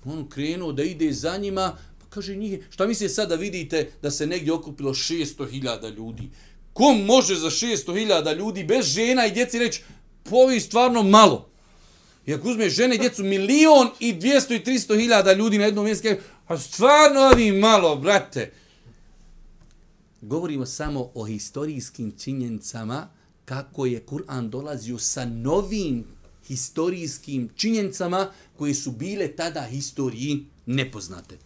[0.05, 4.27] On krenuo da ide za njima, pa kaže njih, šta mislite sada vidite da se
[4.27, 6.31] negdje okupilo 600.000 ljudi?
[6.73, 9.83] Kom može za 600.000 ljudi bez žena i djeci reći,
[10.31, 11.51] povi stvarno malo.
[12.27, 15.85] I ako uzmeš žene i djecu, milion i dvijesto i tristo hiljada ljudi na jednom
[15.85, 16.09] mjestu,
[16.47, 18.53] a stvarno ovi malo, brate.
[20.21, 23.09] Govorimo samo o historijskim činjenicama
[23.45, 26.05] kako je Kur'an dolazio sa novim
[26.47, 31.39] historijskim činjenicama koje su bile tada historiji nepoznate.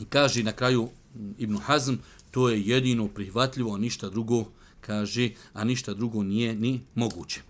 [0.00, 0.88] I kaže na kraju
[1.38, 1.94] Ibn Hazm,
[2.30, 4.44] to je jedino prihvatljivo, a ništa drugo
[4.86, 7.40] kaže, a ništa drugo nije ni moguće.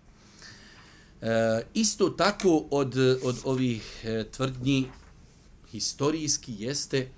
[1.20, 4.88] E, isto tako od, od ovih e, tvrdnji
[5.70, 7.08] historijski jeste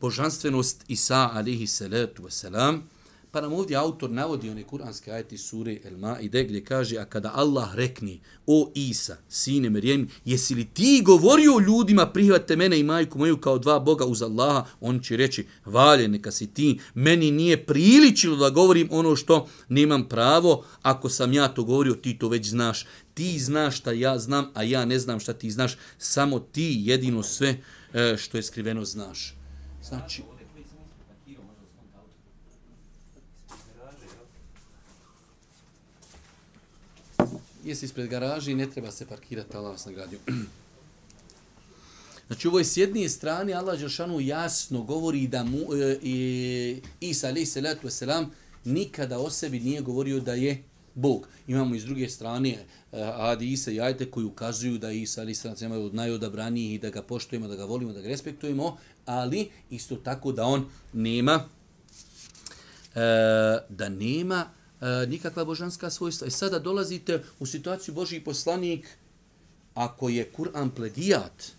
[0.00, 2.80] božanstvenost Isa alihi salatu wasalam,
[3.32, 7.32] Pa nam ovdje autor navodi one kuranske ajeti sure El Maide gdje kaže, a kada
[7.34, 13.18] Allah rekni, o Isa, sine Merijem, jesi li ti govorio ljudima, prihvate mene i majku
[13.18, 17.66] moju kao dva Boga uz Allaha, on će reći, valje, neka si ti, meni nije
[17.66, 22.48] priličilo da govorim ono što nemam pravo, ako sam ja to govorio, ti to već
[22.48, 22.86] znaš.
[23.14, 27.22] Ti znaš šta ja znam, a ja ne znam šta ti znaš, samo ti jedino
[27.22, 27.56] sve
[27.94, 29.34] e, što je skriveno znaš.
[29.82, 30.22] Znači,
[37.64, 40.18] jesi ispred garaži i ne treba se parkirati, Allah vas nagradio.
[42.26, 47.28] Znači, ovo je s jedne strane, Allah Đelšanu jasno govori da mu, e, e, Isa,
[47.28, 48.26] alaih salatu wasalam,
[48.64, 50.62] nikada o sebi nije govorio da je
[50.94, 51.28] Bog.
[51.46, 52.64] Imamo iz druge strane e,
[53.02, 56.78] Adi Isa i ajte koji ukazuju da Isa, alaih salatu wasalam, je od najodabranijih i
[56.78, 61.44] da ga poštujemo, da ga volimo, da ga respektujemo, ali isto tako da on nema
[62.94, 63.00] e,
[63.68, 64.50] da nema
[64.82, 66.26] e, nikakva božanska svojstva.
[66.26, 68.88] I sada dolazite u situaciju Božji poslanik,
[69.74, 71.52] ako je Kur'an plagijat,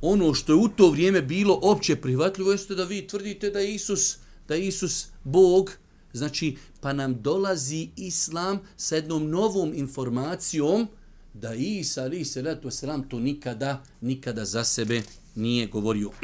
[0.00, 3.74] ono što je u to vrijeme bilo opće prihvatljivo, jeste da vi tvrdite da je
[3.74, 4.16] Isus,
[4.48, 5.72] da je Isus Bog,
[6.12, 10.88] znači pa nam dolazi Islam sa jednom novom informacijom
[11.34, 15.02] da Isa, ali se letu selam, to nikada, nikada za sebe
[15.34, 16.10] nije govorio.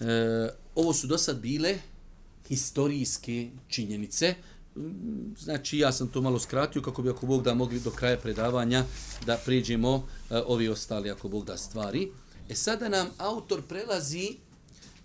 [0.00, 1.78] e, ovo su do sad bile
[2.48, 4.34] historijske činjenice.
[4.76, 8.18] Mm, znači, ja sam to malo skratio kako bi ako Bog da mogli do kraja
[8.18, 8.84] predavanja
[9.26, 12.10] da priđemo e, ovi ostali ako Bog da stvari.
[12.48, 14.36] E sada nam autor prelazi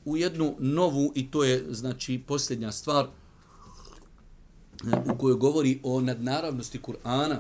[0.06, 3.10] u jednu novu i to je znači posljednja stvar e,
[5.14, 7.38] u kojoj govori o nadnaravnosti Kur'ana,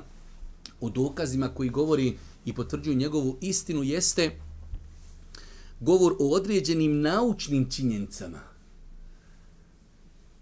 [0.81, 4.31] o dokazima koji govori i potvrđuju njegovu istinu jeste
[5.79, 8.48] govor o određenim naučnim činjenicama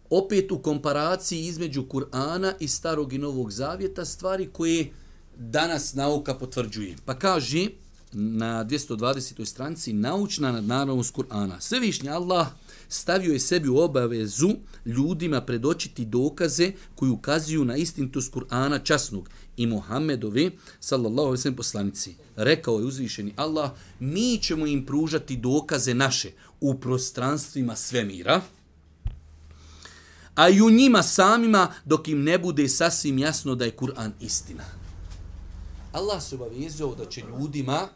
[0.09, 4.91] opet u komparaciji između Kur'ana i Starog i Novog Zavjeta stvari koje
[5.37, 6.95] danas nauka potvrđuje.
[7.05, 7.67] Pa kaže
[8.13, 9.45] na 220.
[9.45, 11.59] stranici naučna nadnaravnost Kur'ana.
[11.59, 12.47] Svevišnji Allah
[12.89, 14.49] stavio je sebi u obavezu
[14.85, 22.15] ljudima predočiti dokaze koji ukazuju na istintost Kur'ana časnog i Muhammedove, sallallahu alaihi poslanici.
[22.35, 28.41] Rekao je uzvišeni Allah, mi ćemo im pružati dokaze naše u prostranstvima svemira,
[30.37, 34.63] a i u njima samima dok im ne bude sasvim jasno da je Kur'an istina.
[35.91, 37.87] Allah se obavezao da će ljudima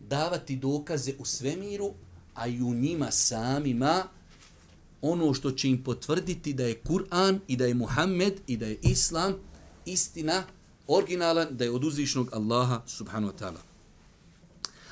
[0.00, 1.90] davati dokaze u svemiru,
[2.34, 4.04] a i u njima samima
[5.02, 8.78] ono što će im potvrditi da je Kur'an i da je Muhammed i da je
[8.82, 9.34] Islam
[9.86, 10.42] istina,
[10.86, 13.65] originalan, da je od uzvišnog Allaha subhanahu wa ta'ala.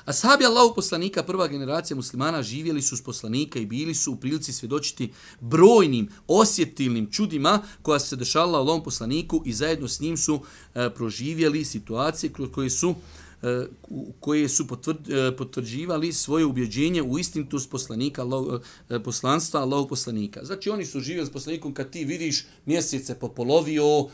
[0.05, 4.53] Ashabi Allahu poslanika, prva generacija muslimana, živjeli su s poslanika i bili su u prilici
[4.53, 10.41] svjedočiti brojnim, osjetilnim čudima koja se dešala Allahom poslaniku i zajedno s njim su
[10.75, 13.67] e, proživjeli situacije kroz koje su E, E,
[14.19, 18.25] koje su e, potvrđivali svoje ubjeđenje u istintost poslanika,
[18.89, 20.45] e, poslanstva Allahog poslanika.
[20.45, 24.07] Znači oni su živjeli s poslanikom kad ti vidiš mjesece popolovio,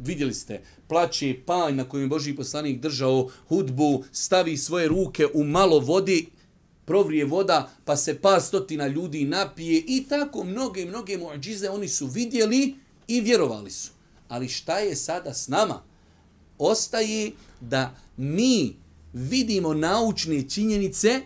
[0.00, 5.44] vidjeli ste, plaće panj na kojem je Boži poslanik držao hudbu, stavi svoje ruke u
[5.44, 6.26] malo vodi,
[6.84, 12.06] provrije voda, pa se par stotina ljudi napije i tako mnoge, mnoge muadžize oni su
[12.06, 12.74] vidjeli
[13.08, 13.90] i vjerovali su.
[14.28, 15.82] Ali šta je sada s nama?
[16.58, 17.32] Ostaje
[17.68, 18.76] da mi
[19.12, 21.20] vidimo naučne činjenice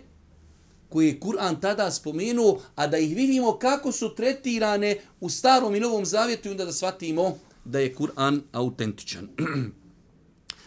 [0.88, 5.80] koje je Kur'an tada spomenuo, a da ih vidimo kako su tretirane u starom i
[5.80, 9.28] novom zavjetu i onda da shvatimo da je Kur'an autentičan.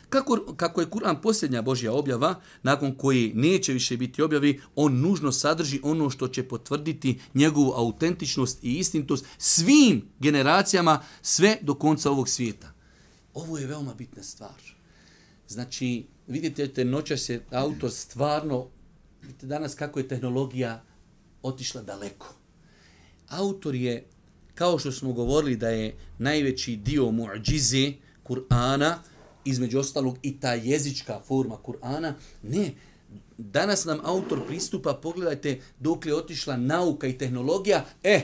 [0.10, 5.32] Kako, kako je Kur'an posljednja Božja objava, nakon koji neće više biti objavi, on nužno
[5.32, 12.30] sadrži ono što će potvrditi njegovu autentičnost i istintost svim generacijama sve do konca ovog
[12.30, 12.74] svijeta.
[13.34, 14.81] Ovo je veoma bitna stvar.
[15.52, 18.68] Znači, vidite, te noća se autor stvarno,
[19.22, 20.84] vidite danas kako je tehnologija
[21.44, 22.34] otišla daleko.
[23.30, 24.06] Autor je,
[24.56, 27.94] kao što smo govorili da je najveći dio mu'đize
[28.28, 28.96] Kur'ana,
[29.46, 32.72] između ostalog i ta jezička forma Kur'ana, ne,
[33.38, 38.22] danas nam autor pristupa, pogledajte dok je otišla nauka i tehnologija, e,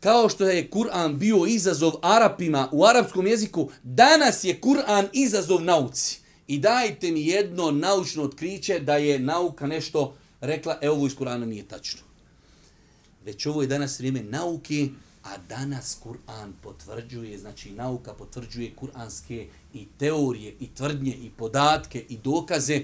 [0.00, 6.23] kao što je Kur'an bio izazov Arapima u arapskom jeziku, danas je Kur'an izazov nauci
[6.46, 11.44] i dajte mi jedno naučno otkriće da je nauka nešto rekla, evo ovo iz Kur'ana
[11.44, 12.00] nije tačno.
[13.24, 14.88] Već ovo je danas vrijeme nauke,
[15.22, 22.18] a danas Kur'an potvrđuje, znači nauka potvrđuje kur'anske i teorije, i tvrdnje, i podatke, i
[22.24, 22.82] dokaze.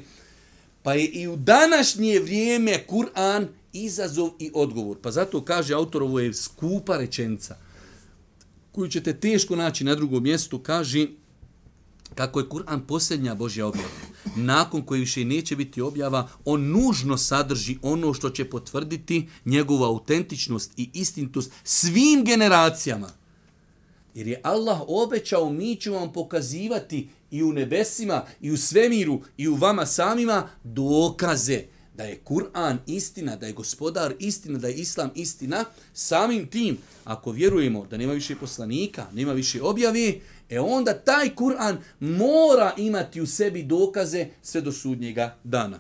[0.82, 4.96] Pa je i u današnje vrijeme Kur'an izazov i odgovor.
[5.02, 7.56] Pa zato kaže autor, ovo je skupa rečenica
[8.72, 11.06] koju ćete teško naći na drugom mjestu, kaže
[12.14, 13.88] kako je Kur'an posljednja Božja objava,
[14.36, 20.72] nakon koje više neće biti objava, on nužno sadrži ono što će potvrditi njegovu autentičnost
[20.76, 23.11] i istinitost svim generacijama.
[24.14, 29.48] Jer je Allah obećao, mi ću vam pokazivati i u nebesima, i u svemiru, i
[29.48, 31.62] u vama samima dokaze
[31.96, 37.32] da je Kur'an istina, da je gospodar istina, da je Islam istina, samim tim, ako
[37.32, 40.20] vjerujemo da nema više poslanika, nema više objavi,
[40.51, 45.78] e onda taj Kur'an mora imati u sebi dokaze sve do sudnjega dana.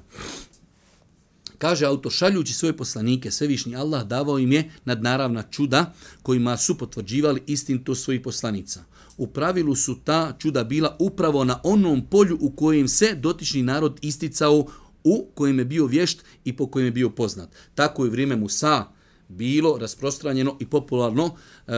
[1.58, 5.92] Kaže auto, šaljući svoje poslanike, svevišnji Allah davao im je nadnaravna čuda
[6.22, 8.84] kojima su potvrđivali istinto svojih poslanica.
[9.16, 13.98] U pravilu su ta čuda bila upravo na onom polju u kojem se dotični narod
[14.02, 14.64] isticao
[15.04, 17.48] u kojem je bio vješt i po kojem je bio poznat.
[17.74, 18.84] Tako je vrijeme Musa
[19.28, 21.72] bilo rasprostranjeno i popularno e,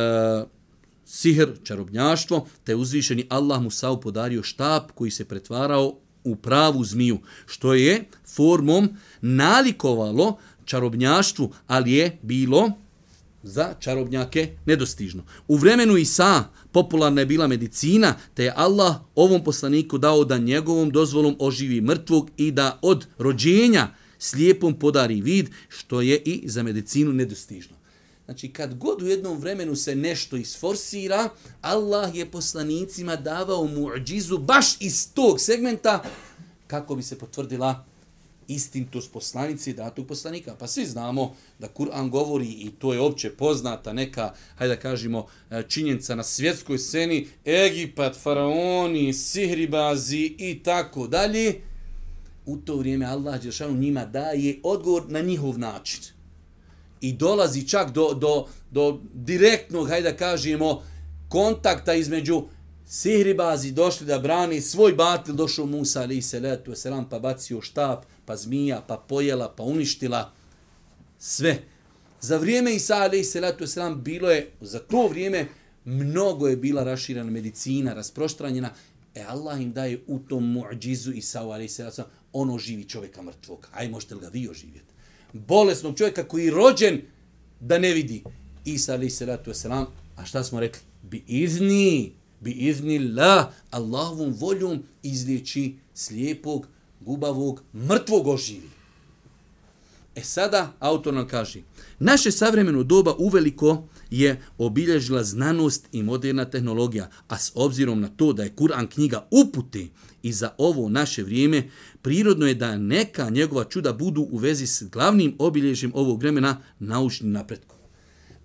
[1.12, 7.74] sihr, čarobnjaštvo, te uzvišeni Allah Musa podario štab koji se pretvarao u pravu zmiju, što
[7.74, 8.04] je
[8.34, 8.88] formom
[9.20, 12.72] nalikovalo čarobnjaštvu, ali je bilo
[13.42, 15.24] za čarobnjake nedostižno.
[15.48, 20.90] U vremenu Isa popularna je bila medicina, te je Allah ovom poslaniku dao da njegovom
[20.90, 23.88] dozvolom oživi mrtvog i da od rođenja
[24.18, 27.81] slijepom podari vid, što je i za medicinu nedostižno.
[28.32, 31.28] Znači, kad god u jednom vremenu se nešto isforsira,
[31.60, 36.02] Allah je poslanicima davao muđizu baš iz tog segmenta
[36.66, 37.84] kako bi se potvrdila
[38.48, 40.54] istintost poslanici datog poslanika.
[40.58, 45.26] Pa svi znamo da Kur'an govori i to je opće poznata neka, hajde da kažemo,
[45.50, 51.60] e, činjenica na svjetskoj sceni, Egipat, faraoni, sihribazi i tako dalje.
[52.46, 56.21] U to vrijeme Allah Đeršanu njima daje odgovor na njihov način.
[57.02, 60.82] I dolazi čak do, do, do direktnog, hajde da kažemo,
[61.28, 62.42] kontakta između
[62.86, 68.04] sihribazi došli da brani svoj batil, došao Musa ali se letu selam pa bacio štap,
[68.24, 70.32] pa zmija, pa pojela, pa uništila
[71.18, 71.58] sve.
[72.20, 75.48] Za vrijeme Isa ali se letu selam bilo je, za to vrijeme
[75.84, 78.70] mnogo je bila raširana medicina, rasproštranjena,
[79.14, 83.68] e Allah im daje u tom muđizu Isa ali se letu ono živi čovjeka mrtvog.
[83.72, 84.91] Aj možete li ga vi oživjeti?
[85.32, 87.00] Bolesnog čovjeka koji je rođen
[87.60, 88.22] da ne vidi.
[88.64, 90.80] Isa alaih salatu wasalam, selam, a šta smo rekli?
[91.02, 96.66] Bi izni, bi izni la, Allahovom voljom izliječi slijepog,
[97.00, 98.70] gubavog, mrtvog oživi.
[100.14, 101.60] E sada autor nam kaže,
[101.98, 108.32] naše savremeno doba uveliko je obilježila znanost i moderna tehnologija, a s obzirom na to
[108.32, 109.86] da je Kur'an knjiga upute
[110.22, 111.70] i za ovo naše vrijeme,
[112.02, 117.32] prirodno je da neka njegova čuda budu u vezi s glavnim obilježjem ovog vremena naučnim
[117.32, 117.78] napretkom.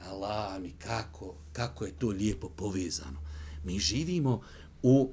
[0.10, 3.20] Allah mi kako, kako je to lijepo povezano.
[3.64, 4.42] Mi živimo
[4.84, 5.12] u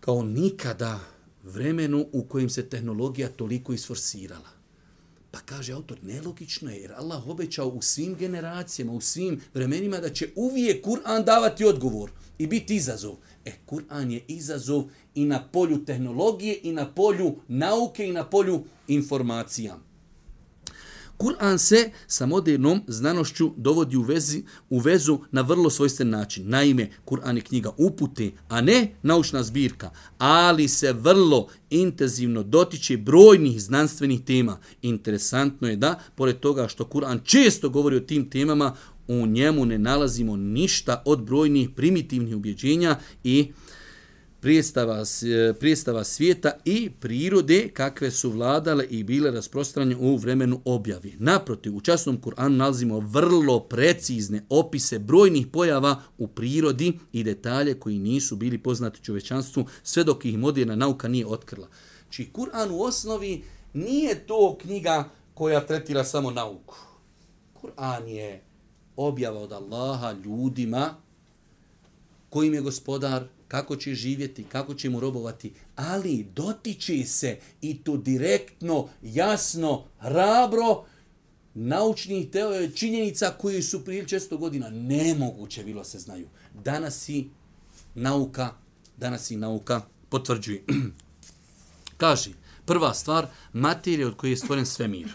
[0.00, 1.00] kao nikada
[1.42, 4.53] vremenu u kojem se tehnologija toliko isforsirala.
[5.34, 10.10] Pa kaže autor, nelogično je, jer Allah obećao u svim generacijama, u svim vremenima da
[10.10, 13.16] će uvijek Kur'an davati odgovor i biti izazov.
[13.44, 18.64] E, Kur'an je izazov i na polju tehnologije, i na polju nauke, i na polju
[18.88, 19.78] informacija.
[21.16, 26.48] Kur'an se sa modernom znanošću dovodi u, vezi, u vezu na vrlo svojstven način.
[26.48, 33.62] Naime, Kur'an je knjiga upute, a ne naučna zbirka, ali se vrlo intenzivno dotiče brojnih
[33.62, 34.58] znanstvenih tema.
[34.82, 38.74] Interesantno je da, pored toga što Kur'an često govori o tim temama,
[39.08, 43.52] u njemu ne nalazimo ništa od brojnih primitivnih ubjeđenja i
[44.44, 51.16] prijestava, e, prijestava svijeta i prirode kakve su vladale i bile rasprostranje u vremenu objavi.
[51.18, 57.98] Naprotiv, u časnom Kur'anu nalazimo vrlo precizne opise brojnih pojava u prirodi i detalje koji
[57.98, 61.68] nisu bili poznati čovečanstvu sve dok ih moderna nauka nije otkrila.
[62.10, 66.76] Či znači, Kur'an u osnovi nije to knjiga koja tretira samo nauku.
[67.62, 68.42] Kur'an je
[68.96, 70.94] objava od Allaha ljudima
[72.30, 77.96] kojim je gospodar, kako će živjeti, kako će mu robovati, ali dotiče se i to
[77.96, 80.84] direktno, jasno, hrabro,
[81.54, 86.28] naučnih teo, e, činjenica koje su prije često godina nemoguće bilo se znaju.
[86.64, 87.28] Danas i
[87.94, 88.54] nauka,
[88.96, 90.64] danas i nauka potvrđuje.
[91.96, 92.30] Kaže,
[92.64, 95.12] prva stvar, materija od koje je stvoren svemir.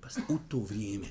[0.00, 1.06] Pa u to vrijeme,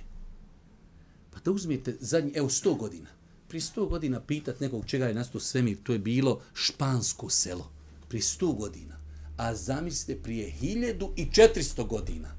[1.32, 3.10] pa da uzmijete zadnji, evo, sto godina,
[3.56, 7.72] pri 100 godina pitat nekog čega je nastao svemir, to je bilo špansko selo.
[8.10, 9.00] Pri 100 godina.
[9.38, 12.36] A zamislite prije 1400 godina.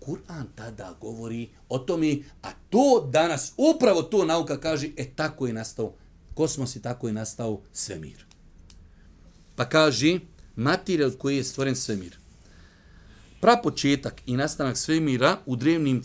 [0.00, 5.52] Kur'an tada govori o tome, a to danas, upravo to nauka kaže, e tako je
[5.52, 5.92] nastao
[6.34, 8.24] kosmos i tako je nastao svemir.
[9.56, 10.18] Pa kaže,
[10.56, 12.18] materija od koje je stvoren svemir.
[13.40, 16.02] Prapočetak i nastanak svemira u drevnim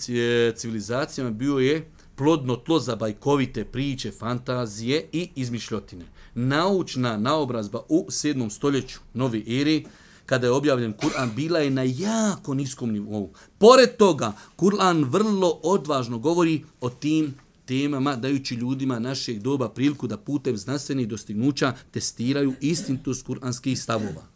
[0.56, 1.86] civilizacijama bio je
[2.20, 6.06] plodno tlo za bajkovite priče, fantazije i izmišljotine.
[6.36, 8.50] Naučna naobrazba u 7.
[8.50, 9.82] stoljeću nove ere,
[10.26, 13.30] kada je objavljen Kur'an, bila je na jako niskom nivou.
[13.58, 17.34] Pored toga, Kur'an vrlo odvažno govori o tim
[17.66, 24.28] temama, dajući ljudima našeg doba priliku da putem znanstvenih dostignuća testiraju istintost kuranskih stavova.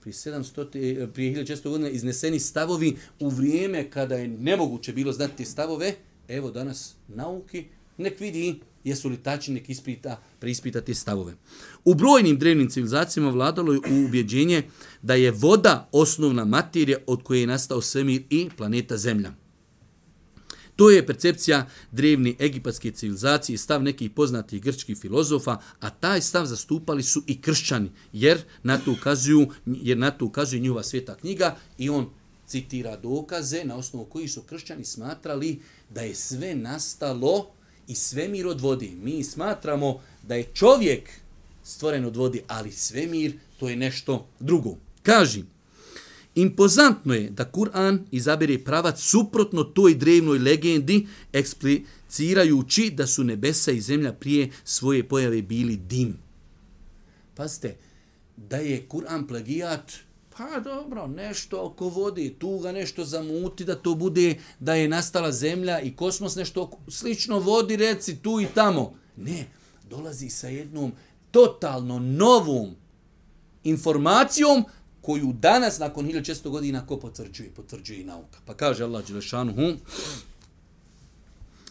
[0.00, 5.94] Prije 700, prije 1600 godina izneseni stavovi u vrijeme kada je nemoguće bilo znati stavove,
[6.30, 7.64] evo danas nauki,
[7.98, 11.34] nek vidi jesu li tačni, nek ispita, preispita te stavove.
[11.84, 14.62] U brojnim drevnim civilizacijama vladalo je u ubjeđenje
[15.02, 19.32] da je voda osnovna materija od koje je nastao svemir i planeta Zemlja.
[20.76, 26.46] To je percepcija drevne egipatske civilizacije i stav nekih poznatih grčkih filozofa, a taj stav
[26.46, 31.56] zastupali su i kršćani, jer na to ukazuju, jer na to ukazuje njihova sveta knjiga
[31.78, 32.08] i on
[32.46, 35.60] citira dokaze na osnovu koji su kršćani smatrali
[35.90, 37.50] da je sve nastalo
[37.86, 38.92] i svemir od vodi.
[39.02, 41.10] Mi smatramo da je čovjek
[41.64, 44.76] stvoren od vodi, ali svemir to je nešto drugo.
[45.02, 45.44] Kaži,
[46.34, 53.80] impozantno je da Kur'an izabere pravac suprotno toj drevnoj legendi, eksplicirajući da su nebesa i
[53.80, 56.16] zemlja prije svoje pojave bili dim.
[57.34, 57.76] Pazite,
[58.36, 59.92] da je Kur'an plagijat,
[60.36, 65.32] pa dobro, nešto oko vode, tu ga nešto zamuti da to bude, da je nastala
[65.32, 68.94] zemlja i kosmos nešto slično vodi, reci tu i tamo.
[69.16, 69.46] Ne,
[69.90, 70.92] dolazi sa jednom
[71.30, 72.70] totalno novom
[73.64, 74.64] informacijom
[75.00, 77.50] koju danas, nakon 1600 godina, ko potvrđuje?
[77.50, 78.38] Potvrđuje i nauka.
[78.46, 79.72] Pa kaže Allah Đelešanuhu,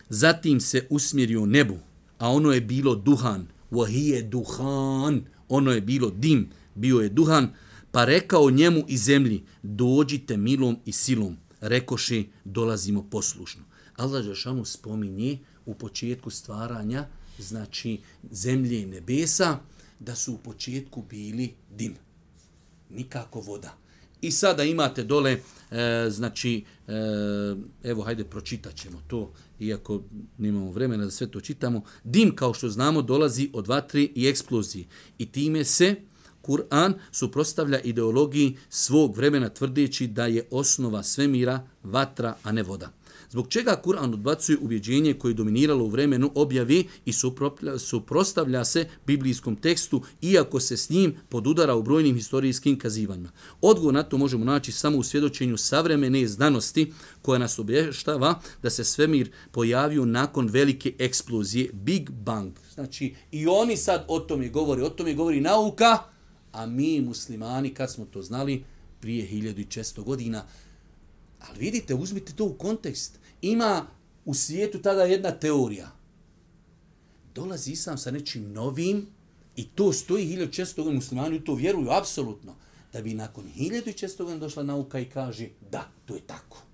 [0.10, 1.78] zatim se usmjerio nebu,
[2.18, 7.54] a ono je bilo duhan, wahije duhan, ono je bilo dim, bio je duhan,
[7.92, 11.38] pa rekao njemu i zemlji, dođite milom i silom.
[11.62, 13.64] Rekoše, dolazimo poslušno.
[13.96, 17.08] Allah Žešanu spominje u početku stvaranja,
[17.40, 18.00] znači
[18.32, 19.60] zemlje i nebesa,
[20.00, 21.96] da su u početku bili dim.
[22.90, 23.78] Nikako voda.
[24.22, 25.38] I sada imate dole,
[25.72, 26.94] e, znači, e,
[27.84, 30.04] evo, hajde, pročitat ćemo to, iako
[30.38, 31.82] nemamo vremena da sve to čitamo.
[32.04, 34.86] Dim, kao što znamo, dolazi od vatri i eksplozije.
[35.18, 35.96] I time se,
[36.42, 43.00] Kur'an suprostavlja ideologiji svog vremena tvrdeći da je osnova svemira vatra, a ne voda.
[43.32, 47.14] Zbog čega Kur'an odbacuje ubjeđenje koje je dominiralo u vremenu objavi i
[47.78, 53.32] suprostavlja se biblijskom tekstu, iako se s njim podudara u brojnim historijskim kazivanjima.
[53.62, 58.84] Odgovor na to možemo naći samo u svjedočenju savremene znanosti koja nas obještava da se
[58.84, 62.54] svemir pojavio nakon velike eksplozije Big Bang.
[62.74, 65.98] Znači, i oni sad o tome govori, o tome govori nauka,
[66.52, 68.64] a mi muslimani, kad smo to znali,
[69.00, 70.46] prije 1600 godina,
[71.40, 73.20] ali vidite, uzmite to u kontekst.
[73.42, 73.88] Ima
[74.26, 75.92] u svijetu tada jedna teorija.
[77.36, 79.08] Dolazi islam sa nečim novim
[79.56, 82.56] i to stoji 1600 godina, muslimani u to vjeruju apsolutno,
[82.94, 86.69] da bi nakon 1600 godina došla nauka i kaže da, to je tako.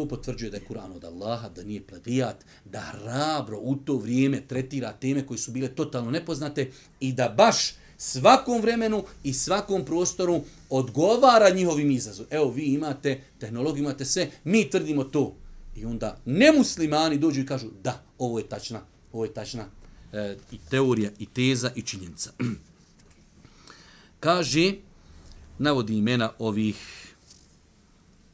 [0.00, 4.40] To potvrđuje da je Kur'an od Allaha, da nije plagijat, da hrabro u to vrijeme
[4.40, 6.70] tretira teme koje su bile totalno nepoznate
[7.00, 10.40] i da baš svakom vremenu i svakom prostoru
[10.70, 12.26] odgovara njihovim izazom.
[12.30, 15.36] Evo, vi imate tehnologiju, imate sve, mi tvrdimo to.
[15.76, 18.80] I onda nemuslimani dođu i kažu da, ovo je tačna,
[19.12, 19.64] ovo je tačna
[20.12, 22.30] e, i teorija, i teza, i činjenica.
[24.20, 24.72] Kaže,
[25.58, 27.09] navodi imena ovih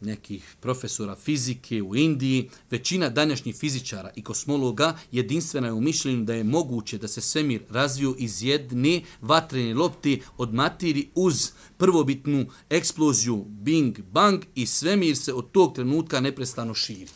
[0.00, 6.34] nekih profesora fizike u Indiji, većina današnjih fizičara i kosmologa jedinstvena je u mišljenju da
[6.34, 13.44] je moguće da se svemir razviju iz jedne vatrene lopte od materi uz prvobitnu eksploziju
[13.48, 17.10] Bing Bang i svemir se od tog trenutka neprestano širi.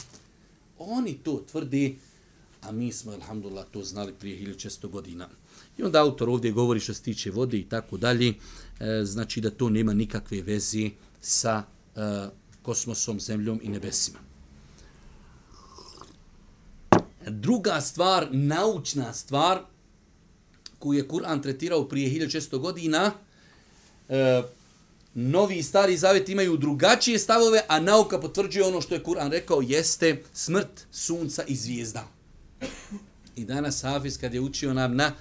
[0.78, 1.98] Oni to tvrdi,
[2.62, 5.28] a mi smo, alhamdulillah, to znali prije 1600 godina.
[5.78, 8.34] I onda autor ovdje govori što se tiče vode i tako dalje,
[8.80, 11.62] e, znači da to nema nikakve veze sa
[11.96, 12.00] e,
[12.62, 14.18] kosmosom, zemljom i nebesima.
[17.26, 19.60] Druga stvar, naučna stvar,
[20.78, 23.12] koju je Kur'an tretirao prije 1600 godina,
[24.08, 24.42] e,
[25.14, 29.60] novi i stari zavet imaju drugačije stavove, a nauka potvrđuje ono što je Kur'an rekao,
[29.60, 32.08] jeste smrt sunca i zvijezda.
[33.36, 35.12] I danas Hafiz kad je učio nam na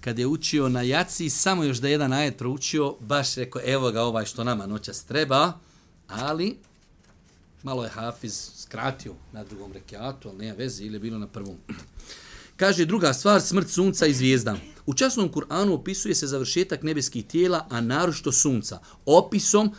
[0.00, 4.02] kad je učio na jaci, samo još da jedan ajet proučio, baš rekao, evo ga
[4.02, 5.52] ovaj što nama noćas treba,
[6.08, 6.56] Ali,
[7.62, 11.56] malo je Hafiz skratio na drugom rekiatu, ali nema veze, ili je bilo na prvom.
[12.56, 14.56] Kaže druga stvar, smrt sunca i zvijezda.
[14.86, 18.78] U časnom Kur'anu opisuje se završetak nebeskih tijela, a narošto sunca.
[19.06, 19.74] Opisom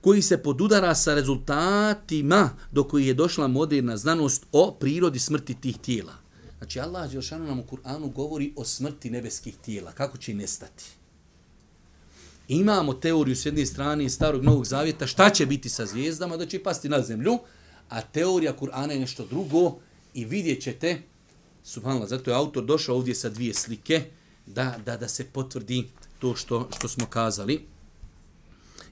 [0.00, 5.78] koji se podudara sa rezultatima do koji je došla moderna znanost o prirodi smrti tih
[5.78, 6.12] tijela.
[6.58, 9.92] Znači, Allah Đelšanu nam u Kur'anu govori o smrti nebeskih tijela.
[9.92, 10.84] Kako će i nestati?
[12.48, 16.62] Imamo teoriju s jedne strane starog Novog Zavjeta šta će biti sa zvijezdama, da će
[16.62, 17.38] pasti na zemlju,
[17.88, 19.78] a teorija Kur'ana je nešto drugo
[20.14, 21.02] i vidjet ćete,
[21.64, 24.04] subhanallah, zato je autor došao ovdje sa dvije slike,
[24.46, 25.88] da, da, da se potvrdi
[26.18, 27.66] to što, što smo kazali.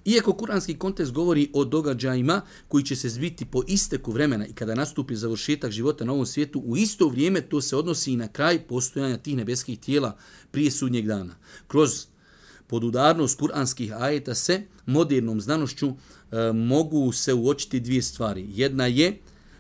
[0.05, 4.75] Iako kuranski kontekst govori o događajima koji će se zbiti po isteku vremena i kada
[4.75, 8.67] nastupi završetak života na ovom svijetu, u isto vrijeme to se odnosi i na kraj
[8.67, 10.17] postojanja tih nebeskih tijela
[10.51, 11.35] prije sudnjeg dana.
[11.67, 12.07] Kroz
[12.67, 18.47] podudarnost kuranskih ajeta se modernom znanošću e, mogu se uočiti dvije stvari.
[18.49, 19.19] Jedna je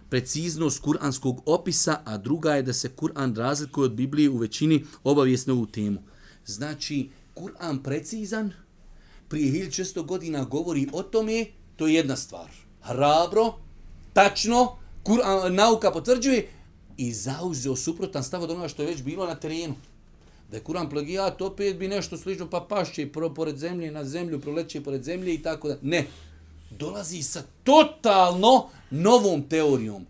[0.08, 5.52] preciznost kuranskog opisa, a druga je da se Kur'an razlikuje od Biblije u većini obavijesne
[5.52, 6.02] ovu temu.
[6.46, 8.52] Znači, Kur'an precizan,
[9.28, 11.46] prije 1600 godina govori o tome,
[11.76, 12.50] to je jedna stvar.
[12.82, 13.54] Hrabro,
[14.12, 16.48] tačno, Kur'an, nauka potvrđuje
[16.96, 19.74] i zauzeo suprotan stav od onoga što je već bilo na terenu.
[20.50, 24.80] Da je Kur'an plagijat, opet bi nešto slično, pa pašće pored zemlje, na zemlju, proleće
[24.80, 25.76] pored zemlje i tako da.
[25.82, 26.06] Ne,
[26.70, 30.06] dolazi sa totalno novom teorijom.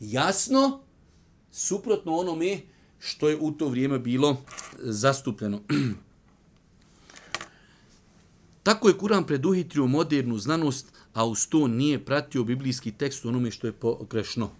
[0.00, 0.80] Jasno,
[1.52, 2.60] suprotno onome
[2.98, 4.36] što je u to vrijeme bilo
[4.78, 5.60] zastupljeno.
[8.62, 13.50] Tako je Kur'an preduhitrio modernu znanost, a uz to nije pratio biblijski tekst u onome
[13.50, 14.50] što je pogrešno.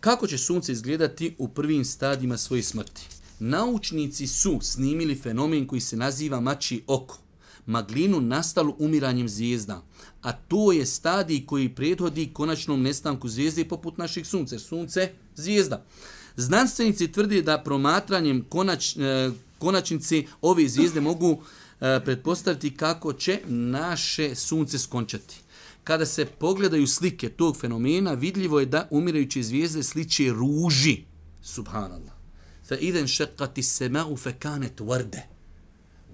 [0.00, 3.15] Kako će sunce izgledati u prvim stadima svoje smrti?
[3.38, 7.18] Naučnici su snimili fenomen koji se naziva mači oko,
[7.66, 9.82] maglinu nastalu umiranjem zvijezda,
[10.22, 14.58] a to je stadij koji prethodi konačnom nestanku zvijezde poput naših sunce.
[14.58, 15.84] Sunce, zvijezda.
[16.36, 21.42] Znanstvenici tvrdi da promatranjem konač, e, konačnici ove zvijezde mogu
[21.80, 25.36] e, pretpostaviti kako će naše sunce skončati.
[25.84, 31.04] Kada se pogledaju slike tog fenomena, vidljivo je da umirajuće zvijezde sliče ruži.
[31.42, 32.15] Subhanallah
[32.68, 35.22] fa idhen šekati sema'u fe kanet vrde.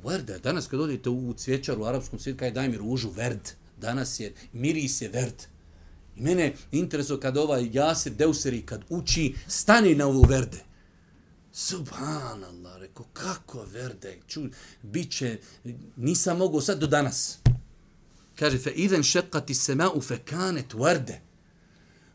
[0.05, 3.48] Vrde, danas kad odete u cvjećaru u arapskom svijetu, kaj daj mi ružu, verd.
[3.80, 5.42] Danas je, miris je verd.
[6.16, 10.59] I mene interesuje kad ovaj Jasir Deuseri, kad uči, stani na ovu verde.
[11.53, 14.42] Subhanallah, reko, kako verde, ču,
[14.82, 15.38] bit će,
[15.96, 17.38] nisam mogao sad do danas.
[18.38, 21.20] Kaže, fe idem šekati sema'u fe kanet vrde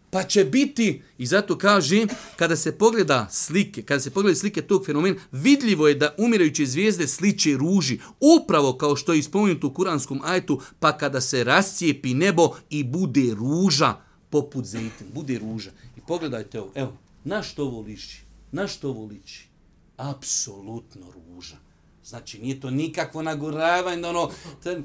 [0.09, 2.05] pa će biti, i zato kaže,
[2.35, 7.07] kada se pogleda slike, kada se pogleda slike tog fenomena, vidljivo je da umirajuće zvijezde
[7.07, 12.55] sliče ruži, upravo kao što je ispomenuto u kuranskom ajetu, pa kada se rascijepi nebo
[12.69, 13.95] i bude ruža
[14.29, 15.71] poput zetim, bude ruža.
[15.97, 18.21] I pogledajte ovo, evo, na što ovo liči?
[18.51, 19.47] Na što ovo liči?
[19.97, 21.55] Apsolutno ruža.
[22.05, 24.31] Znači, nije to nikakvo naguravanje, ono,
[24.63, 24.83] ten,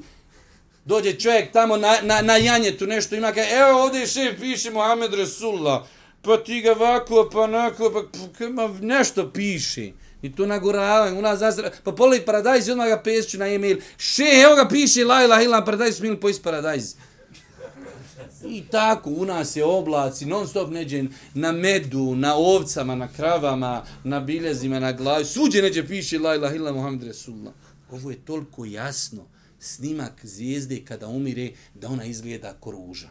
[0.85, 4.71] dođe čovjek tamo na, na, na janjetu nešto ima kaže, evo ovdje je šef, piše
[4.71, 5.81] Mohamed Resulullah,
[6.21, 8.19] pa ti ga ovako, pa onako, pa,
[8.55, 9.91] pa nešto piše.
[10.21, 13.77] I to naguravaju, u nas zasra, pa poli paradajz i odmah ga pesću na e-mail.
[13.97, 16.93] Še, evo ga piše, la ila ila paradajz, mil pojist paradajz.
[18.47, 21.03] I tako, u nas je oblaci, non stop neđe
[21.33, 25.25] na medu, na ovcama, na kravama, na biljezima, na glavi.
[25.25, 27.53] Suđe neđe piše, la ila ila Muhammed Resulullah.
[27.91, 29.32] Ovo je toliko jasno
[29.63, 33.09] snimak zvijezde kada umire da ona izgleda ko ruža.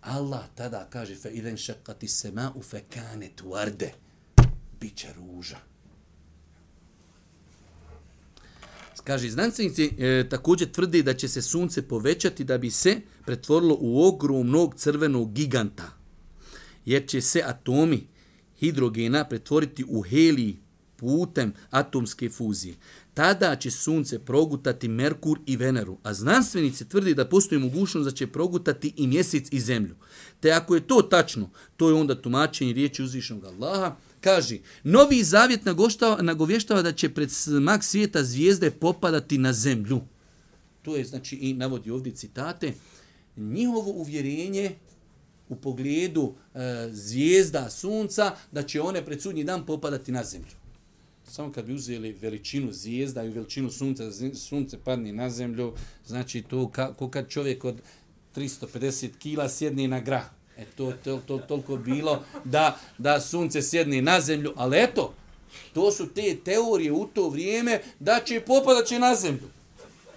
[0.00, 3.90] Allah tada kaže fa idan shaqqati sama'u fa kanat warda.
[4.80, 5.58] Biće ruža.
[9.04, 14.04] Kaže, znanstvenici e, također tvrdi da će se sunce povećati da bi se pretvorilo u
[14.04, 15.92] ogromnog crvenog giganta.
[16.84, 18.06] Jer će se atomi
[18.58, 20.56] hidrogena pretvoriti u helij
[20.96, 22.74] putem atomske fuzije
[23.16, 28.26] tada će sunce progutati Merkur i Veneru, a znanstvenici tvrdi da postoji mogućnost da će
[28.26, 29.94] progutati i mjesec i zemlju.
[30.40, 35.60] Te ako je to tačno, to je onda tumačenje riječi uzvišnog Allaha, kaže, novi zavjet
[36.20, 40.00] nagovještava da će pred smak svijeta zvijezde popadati na zemlju.
[40.82, 42.74] To je, znači, i navodi ovdje citate,
[43.36, 44.74] njihovo uvjerenje
[45.48, 46.58] u pogledu e,
[46.92, 50.65] zvijezda sunca, da će one pred sudnji dan popadati na zemlju
[51.28, 54.04] samo kad bi uzeli veličinu zvijezda i veličinu sunca,
[54.34, 55.74] sunce padne na zemlju,
[56.06, 57.82] znači to kako kad čovjek od
[58.36, 60.24] 350 kila sjedne na grah.
[60.56, 65.14] E to to, to, toliko bilo da, da sunce sjedne na zemlju, ali eto,
[65.74, 69.48] to su te teorije u to vrijeme da će popadat će na zemlju.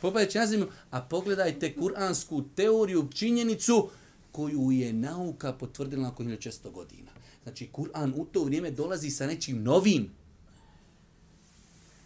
[0.01, 3.89] Popadat će na zemlju, a pogledajte kuransku teoriju, činjenicu
[4.32, 7.12] koju je nauka potvrdila nakon 1600 godina.
[7.43, 10.18] Znači, Kur'an u to vrijeme dolazi sa nečim novim.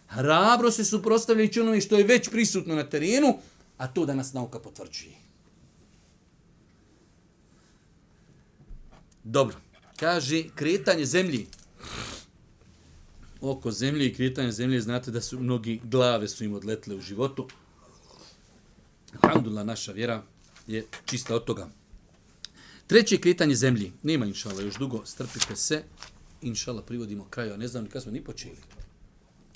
[0.08, 3.38] Hrabro se suprostavljajući onome što je već prisutno na terenu,
[3.78, 5.14] a to danas nauka potvrđuje.
[9.24, 9.56] Dobro.
[9.96, 11.46] Kaže, kretanje zemlji.
[13.40, 17.48] Oko zemlje i kretanje zemlje, znate da su mnogi glave su im odletle u životu.
[19.20, 20.22] Alhamdulillah, naša vjera
[20.66, 21.68] je čista od toga.
[22.86, 23.92] Treće kretanje zemlji.
[24.02, 25.82] Nema inšala, još dugo, strpite se.
[26.42, 28.56] Inšala, privodimo kraju, a ne znam ni kada smo ni počeli.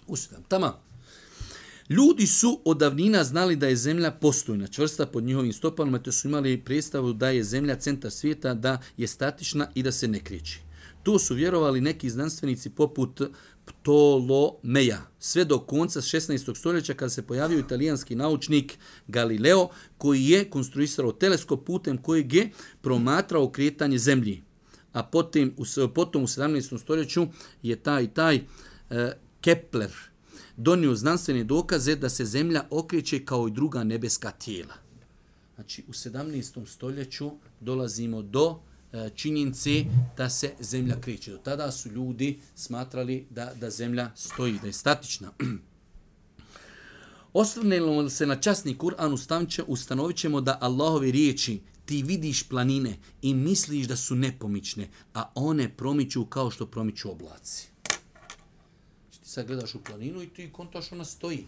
[0.09, 0.73] Usidam, Tamam.
[1.89, 6.29] Ljudi su od davnina znali da je zemlja postojna, čvrsta pod njihovim stopalima, te su
[6.29, 10.61] imali predstavu da je zemlja centar svijeta, da je statična i da se ne kriči.
[11.03, 13.21] To su vjerovali neki znanstvenici poput
[13.65, 14.99] Ptolomeja.
[15.19, 16.57] Sve do konca 16.
[16.57, 22.51] stoljeća kada se pojavio italijanski naučnik Galileo koji je konstruisao teleskop putem kojeg je
[22.81, 24.43] promatrao kretanje zemlji.
[24.93, 25.53] A potom,
[25.95, 26.79] potom u 17.
[26.79, 27.27] stoljeću
[27.63, 28.41] je taj taj
[28.91, 29.13] e,
[29.49, 29.93] Kepler
[30.57, 34.75] donio znanstvene dokaze da se zemlja okreće kao i druga nebeska tijela.
[35.55, 36.67] Znači, u 17.
[36.67, 37.31] stoljeću
[37.61, 38.61] dolazimo do
[38.93, 39.85] e, činjenice
[40.17, 41.31] da se zemlja kreće.
[41.31, 45.33] Do tada su ljudi smatrali da, da zemlja stoji, da je statična.
[47.33, 53.87] Osvrnemo se na časni Kur'an, ustanovit ćemo da Allahove riječi ti vidiš planine i misliš
[53.87, 57.78] da su nepomične, a one promiču kao što promiču oblaci
[59.29, 61.47] sad gledaš u planinu i ti kontaš ona stoji.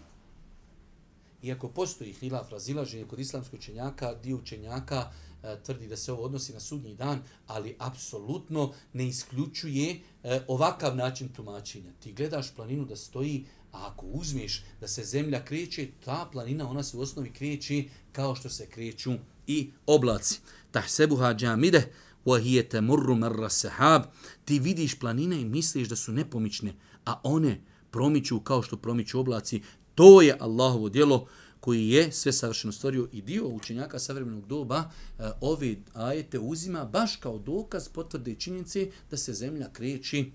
[1.42, 5.12] Iako postoji hilaf razilaženje kod islamskog učenjaka, dio učenjaka
[5.42, 10.96] e, tvrdi da se ovo odnosi na sudnji dan, ali apsolutno ne isključuje e, ovakav
[10.96, 11.92] način tumačenja.
[12.00, 16.82] Ti gledaš planinu da stoji, a ako uzmeš da se zemlja kreće, ta planina ona
[16.82, 19.12] se u osnovi kreće kao što se kreću
[19.46, 20.40] i oblaci.
[20.70, 21.92] Tahsebuha džamide,
[22.24, 24.02] wa hiya tamurru marra sahab.
[24.44, 26.74] Ti vidiš planine i misliš da su nepomične,
[27.04, 29.62] a one promiču kao što promiču oblaci.
[29.94, 31.26] To je Allahovo djelo
[31.60, 37.16] koji je sve savršeno stvorio i dio učenjaka savremenog doba e, ove ajete uzima baš
[37.16, 40.30] kao dokaz potvrde činjenice da se zemlja kreći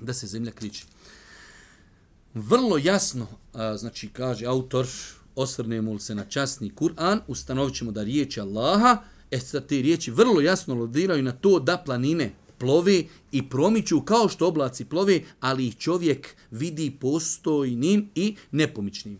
[0.00, 0.86] da se zemlja kreći.
[2.34, 4.86] Vrlo jasno, e, znači kaže autor,
[5.34, 10.40] osvrnemo se na časni Kur'an, ustanovit ćemo da riječi Allaha, e sad te riječi vrlo
[10.40, 15.76] jasno lodiraju na to da planine plove i promiču kao što oblaci plove, ali ih
[15.76, 19.18] čovjek vidi postojnim i nepomičnim.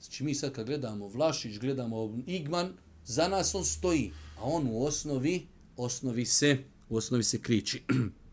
[0.00, 2.72] Znači mi sad kad gledamo Vlašić, gledamo Igman,
[3.04, 5.46] za nas on stoji, a on u osnovi,
[5.76, 6.58] osnovi se,
[6.88, 7.82] u osnovi se kriči.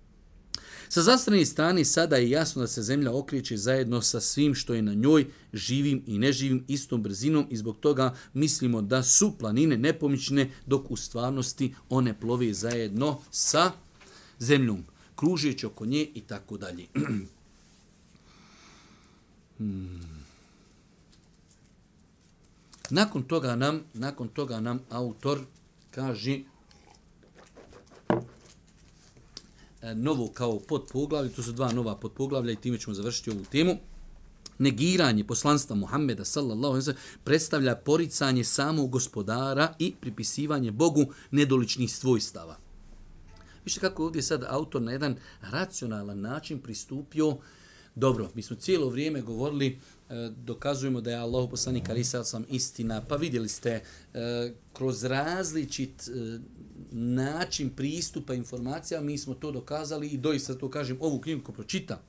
[0.92, 4.82] Sa zastrane strane sada je jasno da se zemlja okreće zajedno sa svim što je
[4.82, 10.52] na njoj, živim i neživim, istom brzinom i zbog toga mislimo da su planine nepomične,
[10.66, 13.72] dok u stvarnosti one plove zajedno sa
[14.40, 14.84] zemljom,
[15.16, 16.86] kružeći oko nje i tako dalje.
[19.58, 20.26] Hmm.
[22.90, 25.40] Nakon toga nam, nakon toga nam autor
[25.92, 26.42] kaže
[28.10, 28.16] E,
[29.82, 33.78] E, novo kao podpoglavlje, to su dva nova podpoglavlja i time ćemo završiti ovu temu.
[34.58, 42.58] Negiranje poslanstva Muhammeda sallallahu alejhi ve predstavlja poricanje samog gospodara i pripisivanje Bogu nedoličnih svojstava.
[43.66, 47.38] Više kako ovdje sad autor na jedan racionalan način pristupio
[47.96, 49.68] Dobro, mi smo cijelo vrijeme govorili,
[50.10, 53.82] e, dokazujemo da je Allah poslanik ali sam istina, pa vidjeli ste e,
[54.74, 56.10] kroz različit
[56.92, 62.02] način pristupa informacija, mi smo to dokazali i doista to kažem, ovu knjigu ko pročita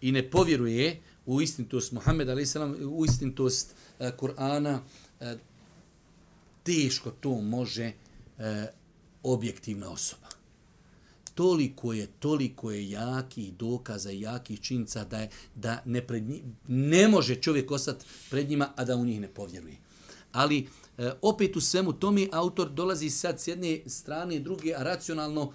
[0.00, 4.78] i ne povjeruje u istinitost Muhammeda ali salam, u istinitost e, Kur'ana,
[5.20, 5.36] e,
[6.62, 7.92] teško to može
[8.38, 8.66] e,
[9.22, 10.30] objektivna osoba
[11.40, 17.08] toliko je, toliko je jaki dokaza jaki činca da je, da ne, pred njih, ne
[17.08, 19.76] može čovjek ostati pred njima, a da u njih ne povjeruje.
[20.32, 20.68] Ali
[20.98, 25.52] e, opet u svemu tome autor dolazi sad s jedne strane i druge, a racionalno,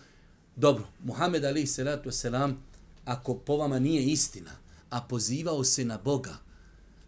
[0.56, 2.64] dobro, Muhammed Ali salatu selam,
[3.06, 4.52] ako po vama nije istina,
[4.90, 6.38] a pozivao se na Boga,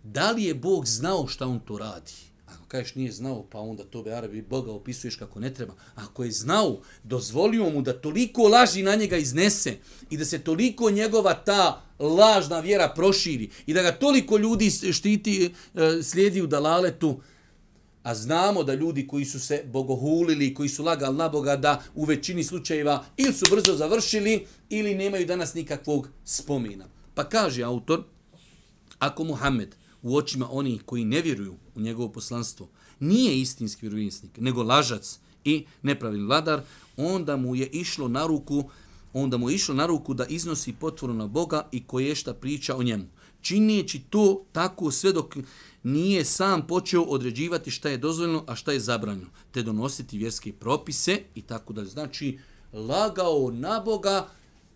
[0.03, 2.13] da li je Bog znao šta on to radi?
[2.47, 5.73] Ako kažeš nije znao, pa onda to be Arabi Boga opisuješ kako ne treba.
[5.95, 9.78] Ako je znao, dozvolio mu da toliko laži na njega iznese
[10.09, 15.53] i da se toliko njegova ta lažna vjera proširi i da ga toliko ljudi štiti,
[15.75, 17.21] e, slijedi u dalaletu,
[18.07, 22.05] a znamo da ljudi koji su se bogohulili, koji su lagali na Boga, da u
[22.05, 26.85] većini slučajeva ili su brzo završili ili nemaju danas nikakvog spomina.
[27.13, 28.03] Pa kaže autor,
[28.99, 32.67] ako Muhammed u očima onih koji ne vjeruju u njegovo poslanstvo,
[32.99, 36.61] nije istinski vjerovijesnik, nego lažac i nepravilni vladar,
[36.97, 38.69] onda mu je išlo na ruku
[39.13, 42.75] onda mu je išlo na ruku da iznosi potvoru na Boga i koje šta priča
[42.75, 43.05] o njemu.
[43.47, 45.37] Činijeći to tako sve dok
[45.83, 51.19] nije sam počeo određivati šta je dozvoljeno, a šta je zabranjeno, te donositi vjerske propise
[51.35, 51.87] i tako dalje.
[51.87, 52.39] Znači,
[52.73, 54.27] lagao na Boga,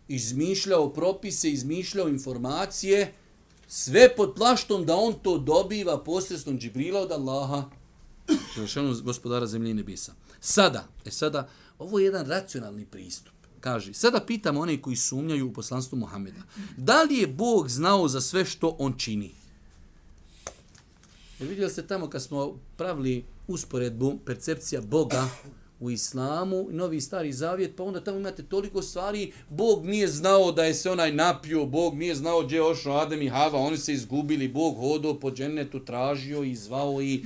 [0.08, 3.14] izmišljao propise, izmišljao informacije,
[3.68, 7.70] sve pod plaštom da on to dobiva posredstvom Džibrila od Allaha,
[8.56, 10.14] Želešanu gospodara zemlje i nebisa.
[10.40, 11.50] Sada, e sada,
[11.80, 13.41] ovo je jedan racionalni pristup.
[13.62, 16.42] Kaže, sada pitamo one koji sumnjaju u poslanstvu Muhameda.
[16.78, 19.32] Da li je Bog znao za sve što on čini?
[21.40, 25.30] E, Vidjeli ste tamo kad smo pravili usporedbu percepcija Boga
[25.80, 30.52] u islamu, novi i stari zavjet, pa onda tamo imate toliko stvari, Bog nije znao
[30.52, 33.78] da je se onaj napio, Bog nije znao gdje je ošao Adem i Hava, oni
[33.78, 37.26] se izgubili, Bog hodao po džennetu, tražio i zvao i...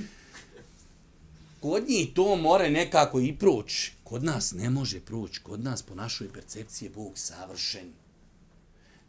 [1.60, 3.95] Kod njih to more nekako i proći.
[4.08, 7.92] Kod nas ne može proći, kod nas po našoj percepciji je Bog savršen.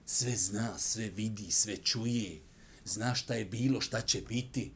[0.05, 2.41] Sve zna, sve vidi, sve čuje,
[2.85, 4.71] zna šta je bilo, šta će biti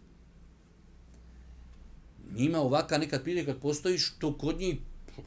[2.36, 4.76] njima ovaka nekad prije kad postojiš, to kod njih,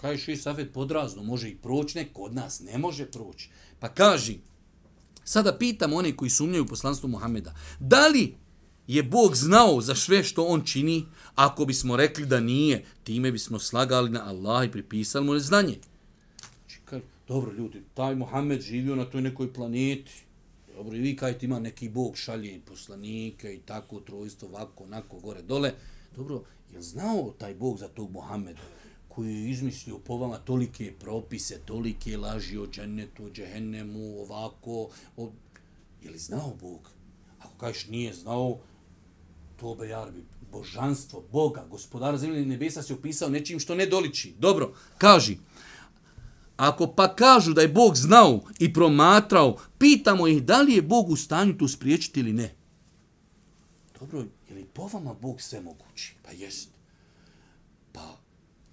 [0.01, 3.51] kaj še safet podrazno, može i proći, ne, kod nas ne može proći.
[3.81, 4.39] Pa kaži,
[5.25, 8.37] sada pitam one koji sumnjaju u poslanstvo Muhameda, da li
[8.87, 13.59] je Bog znao za sve što on čini, ako bismo rekli da nije, time bismo
[13.59, 15.79] slagali na Allah i pripisali mu neznanje.
[16.39, 20.13] Znači, Čekaj, dobro ljudi, taj Muhammed živio na toj nekoj planeti,
[20.77, 25.19] dobro, i vi kajte ima neki Bog šalje i poslanike i tako, trojstvo, ovako, onako,
[25.19, 25.73] gore, dole,
[26.17, 26.43] dobro,
[26.75, 28.61] Je znao taj Bog za tog Mohameda
[29.09, 35.31] koji je izmislio po vama tolike propise, tolike laži o džennetu, o džehennemu, ovako, o...
[36.03, 36.91] je li znao Bog?
[37.39, 38.59] Ako kažeš nije znao,
[39.57, 40.25] to be jarbi,
[40.55, 44.35] božanstvo Boga, gospodara zemlje i nebesa se opisao nečim što ne doliči.
[44.39, 45.39] Dobro, kaži,
[46.57, 51.11] ako pa kažu da je Bog znao i promatrao, pitamo ih da li je Bog
[51.11, 52.55] u stanju tu spriječiti ili ne.
[54.01, 56.15] Dobro, je li po vama Bog sve mogući?
[56.23, 56.71] Pa jest.
[57.93, 58.17] Pa,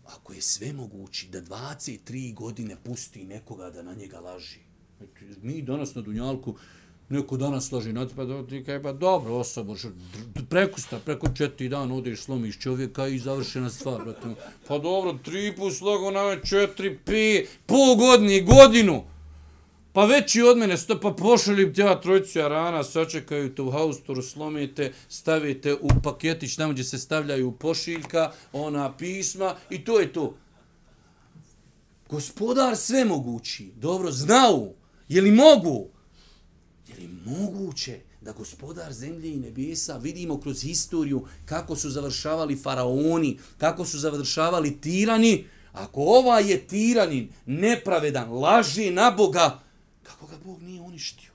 [0.06, 4.60] ako je sve mogući da 23 godine pusti nekoga da na njega laži.
[5.42, 6.56] Mi danas na Dunjalku,
[7.12, 9.76] neko danas složi na pa ti kaj, pa dobro, osobo,
[10.50, 14.04] preko sta, preko četiri dana odeš, slomiš čovjeka i završena stvar.
[14.04, 14.28] Brate.
[14.68, 19.04] Pa dobro, tri put slogo na četiri, pi, pol godine, godinu.
[19.94, 24.22] Pa veći od mene, sto, pa pošalim ti ja trojicu jarana, sačekaju te u haustoru,
[24.22, 30.36] slomite, stavite u paketić tamo gdje se stavljaju pošiljka, ona pisma i to je to.
[32.10, 34.74] Gospodar sve mogući, dobro, znao,
[35.10, 35.91] je li mogu?
[36.92, 43.40] Je li moguće da gospodar zemlje i nebesa vidimo kroz historiju kako su završavali faraoni,
[43.58, 49.60] kako su završavali tirani, ako ova je tiranin, nepravedan, laži na Boga,
[50.04, 51.32] Kako ga Bog nije uništio?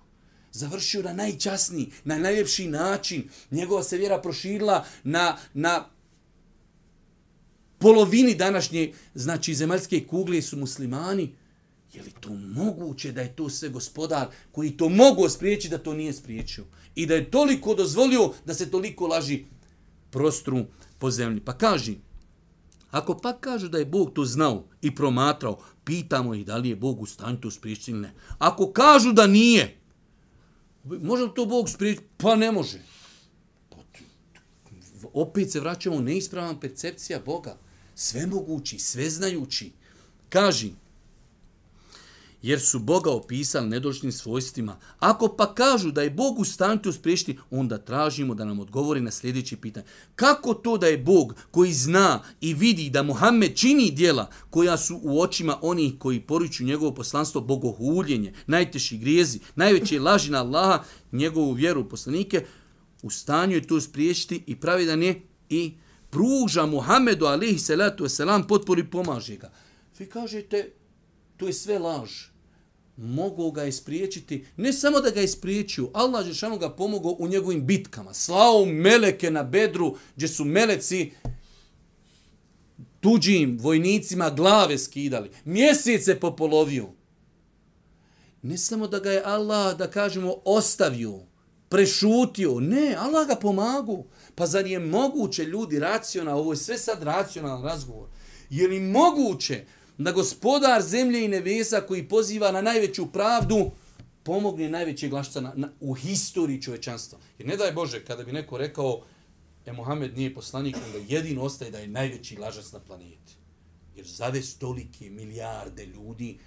[0.53, 3.29] Završio na najčasniji, na najljepši način.
[3.51, 5.89] Njegova se vjera proširila na, na
[7.79, 11.35] polovini današnje, znači zemaljske kugle su muslimani.
[11.97, 15.95] Je li to moguće da je to sve gospodar koji to mogu spriječiti da to
[15.95, 16.65] nije spriječio?
[16.95, 19.45] I da je toliko dozvolio da se toliko laži
[20.11, 20.65] prostru
[20.99, 21.41] po zemlji.
[21.41, 21.97] Pa kaži,
[22.91, 26.77] Ako pa kažu da je Bog to znao i promatrao, pitamo ih da li je
[26.77, 28.13] Bog u stanju to spriječiti ili ne.
[28.39, 29.77] Ako kažu da nije,
[30.85, 32.07] može li to Bog spriječiti?
[32.17, 32.79] Pa ne može.
[33.71, 33.77] Pa
[35.13, 37.59] opet se vraćamo neispravan percepcija Boga.
[37.95, 39.73] Svemogući, sveznajući.
[40.29, 40.73] Kaži,
[42.43, 44.77] jer su Boga opisali nedoličnim svojstvima.
[44.99, 49.01] Ako pa kažu da je Bog u stanju to spriješiti, onda tražimo da nam odgovori
[49.01, 49.87] na sljedeći pitanje.
[50.15, 55.01] Kako to da je Bog koji zna i vidi da Muhammed čini dijela koja su
[55.03, 61.53] u očima onih koji poruču njegovo poslanstvo bogohuljenje, najteši grijezi, najveće laži na Allaha, njegovu
[61.53, 62.45] vjeru u poslanike,
[63.03, 65.75] u stanju je to spriješiti i pravedan je i
[66.11, 69.53] pruža Muhammedu alihi salatu wasalam potpori pomaže ga.
[69.99, 70.71] Vi kažete,
[71.37, 72.11] to je sve laž
[72.97, 78.15] mogu ga ispriječiti, ne samo da ga ispriječio, Allah Žešanu ga pomogao u njegovim bitkama.
[78.15, 81.13] Slao meleke na bedru, gdje su meleci
[83.01, 85.31] tuđim vojnicima glave skidali.
[85.45, 86.89] Mjesece popolovio.
[88.43, 91.21] Ne samo da ga je Allah, da kažemo, ostavio,
[91.69, 92.61] prešutio.
[92.61, 94.05] Ne, Allah ga pomagu.
[94.35, 98.09] Pa zar je moguće ljudi racionalno, ovo je sve sad racionalan razgovor,
[98.51, 99.65] je li moguće
[99.99, 103.71] da gospodar zemlje i nevesa koji poziva na najveću pravdu,
[104.23, 107.19] pomogne najveće glašca na, na, u historiji čovečanstva.
[107.39, 109.03] Jer ne daj Bože, kada bi neko rekao,
[109.67, 113.37] e, Mohamed nije poslanik, onda jedino ostaje da je najveći lažac na planeti.
[113.97, 116.39] Jer zave stolike milijarde ljudi,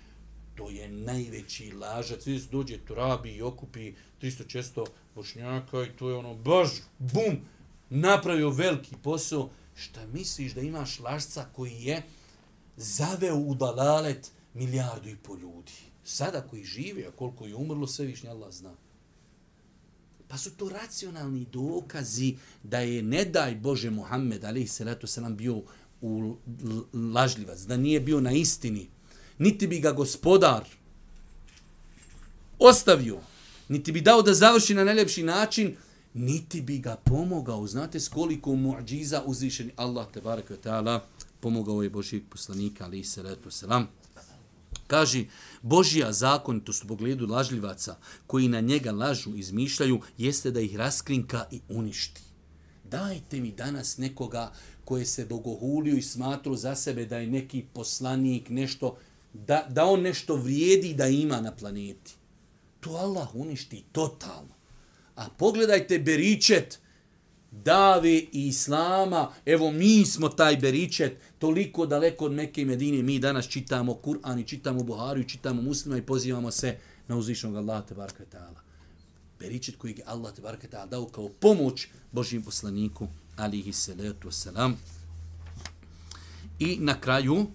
[0.55, 2.23] to je najveći lažac.
[2.23, 4.85] Svi dođe Turabi i okupi 300 često
[5.15, 7.37] bošnjaka i to je ono, baš, bum,
[7.89, 9.49] napravio veliki posao.
[9.75, 12.03] Šta misliš da imaš lažca koji je
[12.79, 15.71] zaveo u dalalet milijardu i pol ljudi?
[16.03, 18.73] Sada koji žive, a koliko je umrlo, sve višnja Allah zna.
[20.27, 25.21] Pa su to racionalni dokazi da je, ne daj Bože, Muhammed, ali se leto se
[25.21, 25.61] nam bio
[26.01, 26.35] u
[27.13, 28.87] lažljivac, da nije bio na istini,
[29.37, 30.65] niti bi ga gospodar
[32.59, 33.19] ostavio,
[33.67, 35.75] niti bi dao da završi na najljepši način,
[36.13, 37.67] niti bi ga pomogao.
[37.67, 40.99] Znate s koliko muđiza uzvišeni Allah, te barek ta'ala,
[41.39, 43.87] pomogao je Božijeg poslanika, ali se leto selam.
[44.87, 45.27] Kaži,
[45.61, 51.61] Božija zakonitost u pogledu lažljivaca koji na njega lažu, izmišljaju, jeste da ih raskrinka i
[51.69, 52.21] uništi.
[52.83, 54.51] Dajte mi danas nekoga
[54.85, 58.97] koje se bogohulio i smatru za sebe da je neki poslanik, nešto,
[59.33, 62.13] da, da on nešto vrijedi da ima na planeti.
[62.79, 64.55] To Allah uništi totalno.
[65.15, 66.79] A pogledajte Beričet,
[67.51, 73.19] Dave i Islama, evo mi smo taj Beričet, toliko daleko od Mekke i Medine, mi
[73.19, 76.77] danas čitamo Kur'an i čitamo Buhariju, čitamo muslima i pozivamo se
[77.07, 78.59] na uzvišnog Allaha te barka ta'ala.
[79.39, 84.73] Beričet koji je Allah te barka ta'ala dao kao pomoć Božim poslaniku, alihi salatu wasalam.
[86.59, 87.45] I na kraju,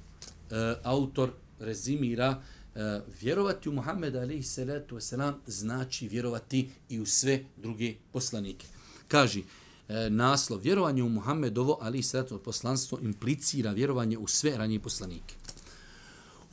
[0.51, 2.43] e, autor rezimira,
[2.75, 8.67] e, vjerovati u Muhammeda, alihi salatu wasalam, znači vjerovati i u sve druge poslanike.
[9.09, 9.43] Kaži,
[9.89, 15.35] e, naslov vjerovanje u Muhammedovo, ali i sretno poslanstvo, implicira vjerovanje u sve ranije poslanike.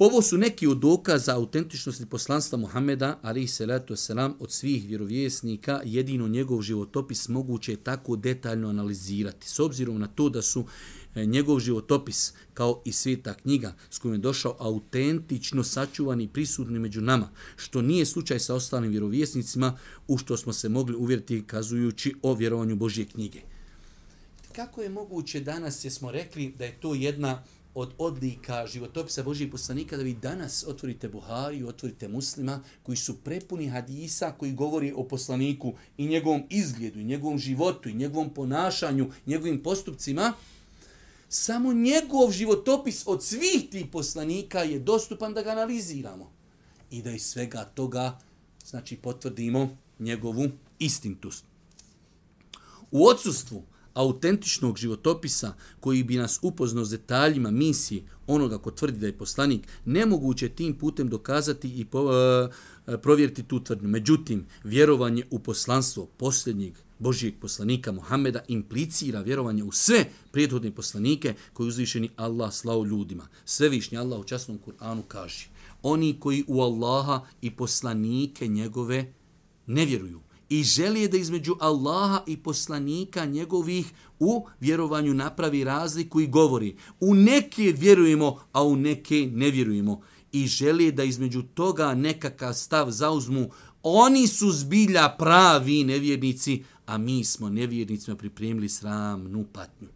[0.03, 5.81] Ovo su neki od dokaza autentičnosti poslanstva Muhameda, ali i salatu selam od svih vjerovjesnika,
[5.85, 9.49] jedino njegov životopis moguće je tako detaljno analizirati.
[9.49, 10.65] S obzirom na to da su
[11.15, 16.79] E, njegov životopis kao i sveta knjiga s kojom je došao autentično sačuvan i prisutni
[16.79, 22.15] među nama, što nije slučaj sa ostalim vjerovjesnicima u što smo se mogli uvjeriti kazujući
[22.21, 23.41] o vjerovanju Božje knjige.
[24.55, 27.43] Kako je moguće danas, jesmo rekli da je to jedna
[27.75, 33.67] od odlika životopisa Božijeg poslanika, da vi danas otvorite Buhari, otvorite muslima, koji su prepuni
[33.67, 39.63] hadisa, koji govori o poslaniku i njegovom izgledu, i njegovom životu, i njegovom ponašanju, njegovim
[39.63, 40.33] postupcima,
[41.33, 46.31] samo njegov životopis od svih tih poslanika je dostupan da ga analiziramo.
[46.89, 48.19] I da iz svega toga,
[48.65, 51.45] znači, potvrdimo njegovu istintost.
[52.91, 53.63] U odsustvu
[53.93, 58.03] autentičnog životopisa koji bi nas upoznao s detaljima misije
[58.33, 62.49] onoga ko tvrdi da je poslanik, nemoguće tim putem dokazati i po, e,
[62.87, 63.89] e, provjeriti tu tvrdnju.
[63.89, 71.67] Međutim, vjerovanje u poslanstvo posljednjeg Božijeg poslanika Muhameda implicira vjerovanje u sve prijethodne poslanike koji
[71.67, 73.27] uzvišeni Allah slao ljudima.
[73.45, 75.49] Svevišnji Allah u časnom Kur'anu kaže
[75.83, 79.13] oni koji u Allaha i poslanike njegove
[79.67, 80.19] ne vjeruju
[80.51, 87.13] i želije da između Allaha i poslanika njegovih u vjerovanju napravi razliku i govori u
[87.13, 93.49] neke vjerujemo, a u neke ne vjerujemo i želije da između toga nekakav stav zauzmu
[93.83, 99.87] oni su zbilja pravi nevjernici, a mi smo nevjernicima pripremili sramnu patnju.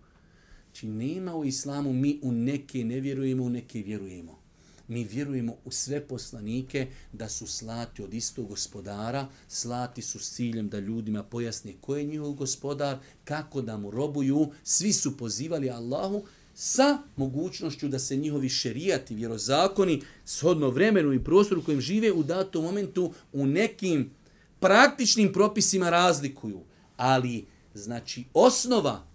[0.65, 4.44] Znači, nema u islamu, mi u neke ne vjerujemo, u neke vjerujemo.
[4.87, 10.69] Mi vjerujemo u sve poslanike da su slati od istog gospodara, slati su s ciljem
[10.69, 16.23] da ljudima pojasni ko je njihov gospodar, kako da mu robuju, svi su pozivali Allahu
[16.53, 22.23] sa mogućnošću da se njihovi šerijati, vjerozakoni, shodno vremenu i prostoru u kojem žive u
[22.23, 24.11] datom momentu u nekim
[24.59, 26.61] praktičnim propisima razlikuju.
[26.97, 29.07] Ali znači osnova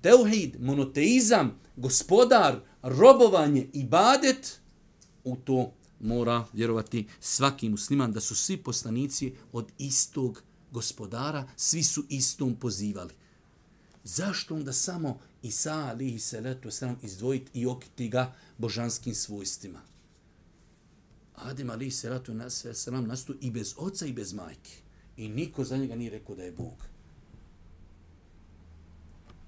[0.00, 4.60] teuhid, monoteizam, gospodar, robovanje i badet,
[5.26, 12.04] u to mora vjerovati svaki musliman da su svi poslanici od istog gospodara, svi su
[12.08, 13.14] istom pozivali.
[14.04, 19.80] Zašto onda samo Isa alihi salatu wasalam izdvojiti i okiti ga božanskim svojstvima?
[21.34, 24.72] Adem alihi salatu wasalam nastu i bez oca i bez majke.
[25.16, 26.86] I niko za njega nije rekao da je Bog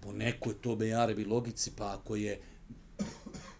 [0.01, 2.41] po nekoj to bejarevi logici, pa ako je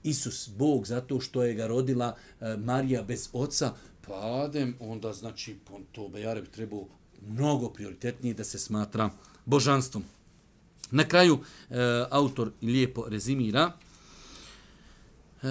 [0.03, 3.73] Isus Bog zato što je ga rodila eh, Marija bez oca,
[4.07, 6.87] pa Adem, onda znači po to bejarevi trebao
[7.27, 9.11] mnogo prioritetnije da se smatra
[9.45, 10.05] božanstvom.
[10.91, 11.39] Na kraju
[11.71, 11.75] e,
[12.11, 13.73] autor lijepo rezimira
[15.43, 15.47] e,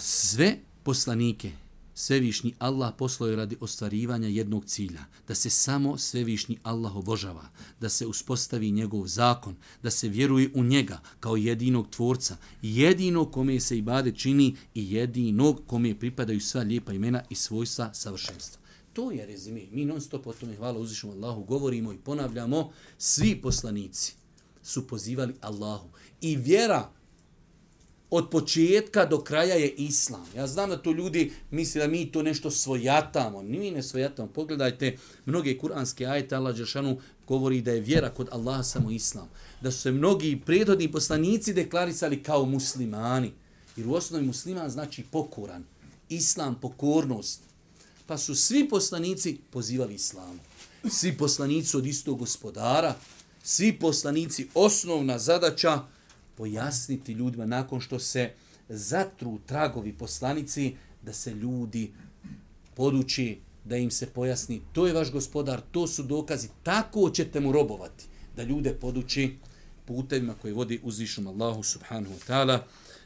[0.00, 1.50] sve poslanike
[1.94, 7.48] Svevišnji Allah poslao je radi ostvarivanja jednog cilja, da se samo Svevišnji Allah obožava,
[7.80, 13.60] da se uspostavi njegov zakon, da se vjeruje u njega kao jedinog tvorca, jedinog kome
[13.60, 18.62] se ibade čini i jedinog kome pripadaju sva lijepa imena i svojstva savršenstva.
[18.92, 19.62] To je rezime.
[19.70, 22.70] Mi non stop o tome hvala uzvišom Allahu govorimo i ponavljamo.
[22.98, 24.14] Svi poslanici
[24.62, 25.88] su pozivali Allahu.
[26.20, 26.90] I vjera
[28.14, 30.26] od početka do kraja je islam.
[30.36, 33.42] Ja znam da to ljudi misle da mi to nešto svojatamo.
[33.42, 34.28] Mi ne svojatamo.
[34.28, 34.96] Pogledajte,
[35.26, 39.28] mnoge kuranske ajete Allah Đeršanu govori da je vjera kod Allaha samo islam.
[39.60, 43.32] Da su se mnogi prethodni poslanici deklarisali kao muslimani.
[43.76, 45.64] Jer u osnovi musliman znači pokoran.
[46.08, 47.40] Islam, pokornost.
[48.06, 50.38] Pa su svi poslanici pozivali islamu.
[50.90, 52.94] Svi poslanici od istog gospodara,
[53.42, 55.82] svi poslanici osnovna zadaća
[56.36, 58.30] pojasniti ljudima nakon što se
[58.68, 61.92] zatru tragovi poslanici da se ljudi
[62.74, 67.52] poduči da im se pojasni to je vaš gospodar, to su dokazi, tako ćete mu
[67.52, 68.04] robovati
[68.36, 69.36] da ljude poduči
[69.84, 72.58] putevima koje vodi uzvišom Allahu subhanahu wa ta'ala.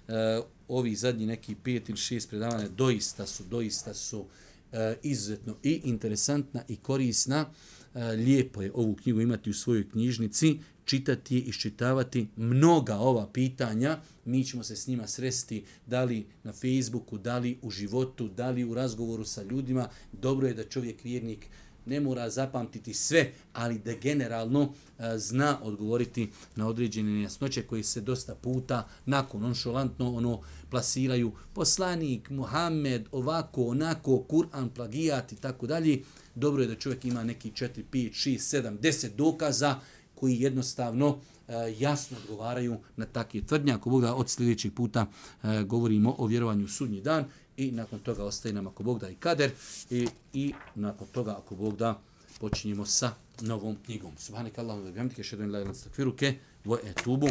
[0.08, 4.24] E, ovi zadnji neki pet ili šest predavanja doista su, doista su
[4.72, 7.46] e, izuzetno i interesantna i korisna.
[7.94, 13.98] E, lijepo je ovu knjigu imati u svojoj knjižnici čitati i iščitavati mnoga ova pitanja,
[14.24, 18.50] mi ćemo se s njima sresti da li na Facebooku, da li u životu, da
[18.50, 19.88] li u razgovoru sa ljudima.
[20.12, 21.48] Dobro je da čovjek vjernik
[21.86, 28.00] ne mora zapamtiti sve, ali da generalno a, zna odgovoriti na određene nejasnoće koji se
[28.00, 36.02] dosta puta nakon onšolantno ono plasiraju poslanik, Muhammed, ovako, onako, Kur'an, plagijat i tako dalje.
[36.34, 39.80] Dobro je da čovjek ima neki 4, 5, 6, 7, 10 dokaza
[40.16, 43.72] koji jednostavno e, jasno odgovaraju na takve tvrdnje.
[43.72, 45.06] Ako Bog da od sljedećeg puta
[45.42, 47.24] e, govorimo o vjerovanju u sudnji dan
[47.56, 49.50] i nakon toga ostaje nam ako Bog da i kader
[49.90, 52.00] i, i nakon toga ako Bog da
[52.40, 54.12] počinjemo sa novom knjigom.
[54.18, 56.32] Subhanak Allahumma wa bihamdika bihamdike, an la ilaha illa anta astaghfiruka
[56.64, 57.28] wa atubu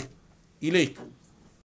[0.61, 0.99] ilaik.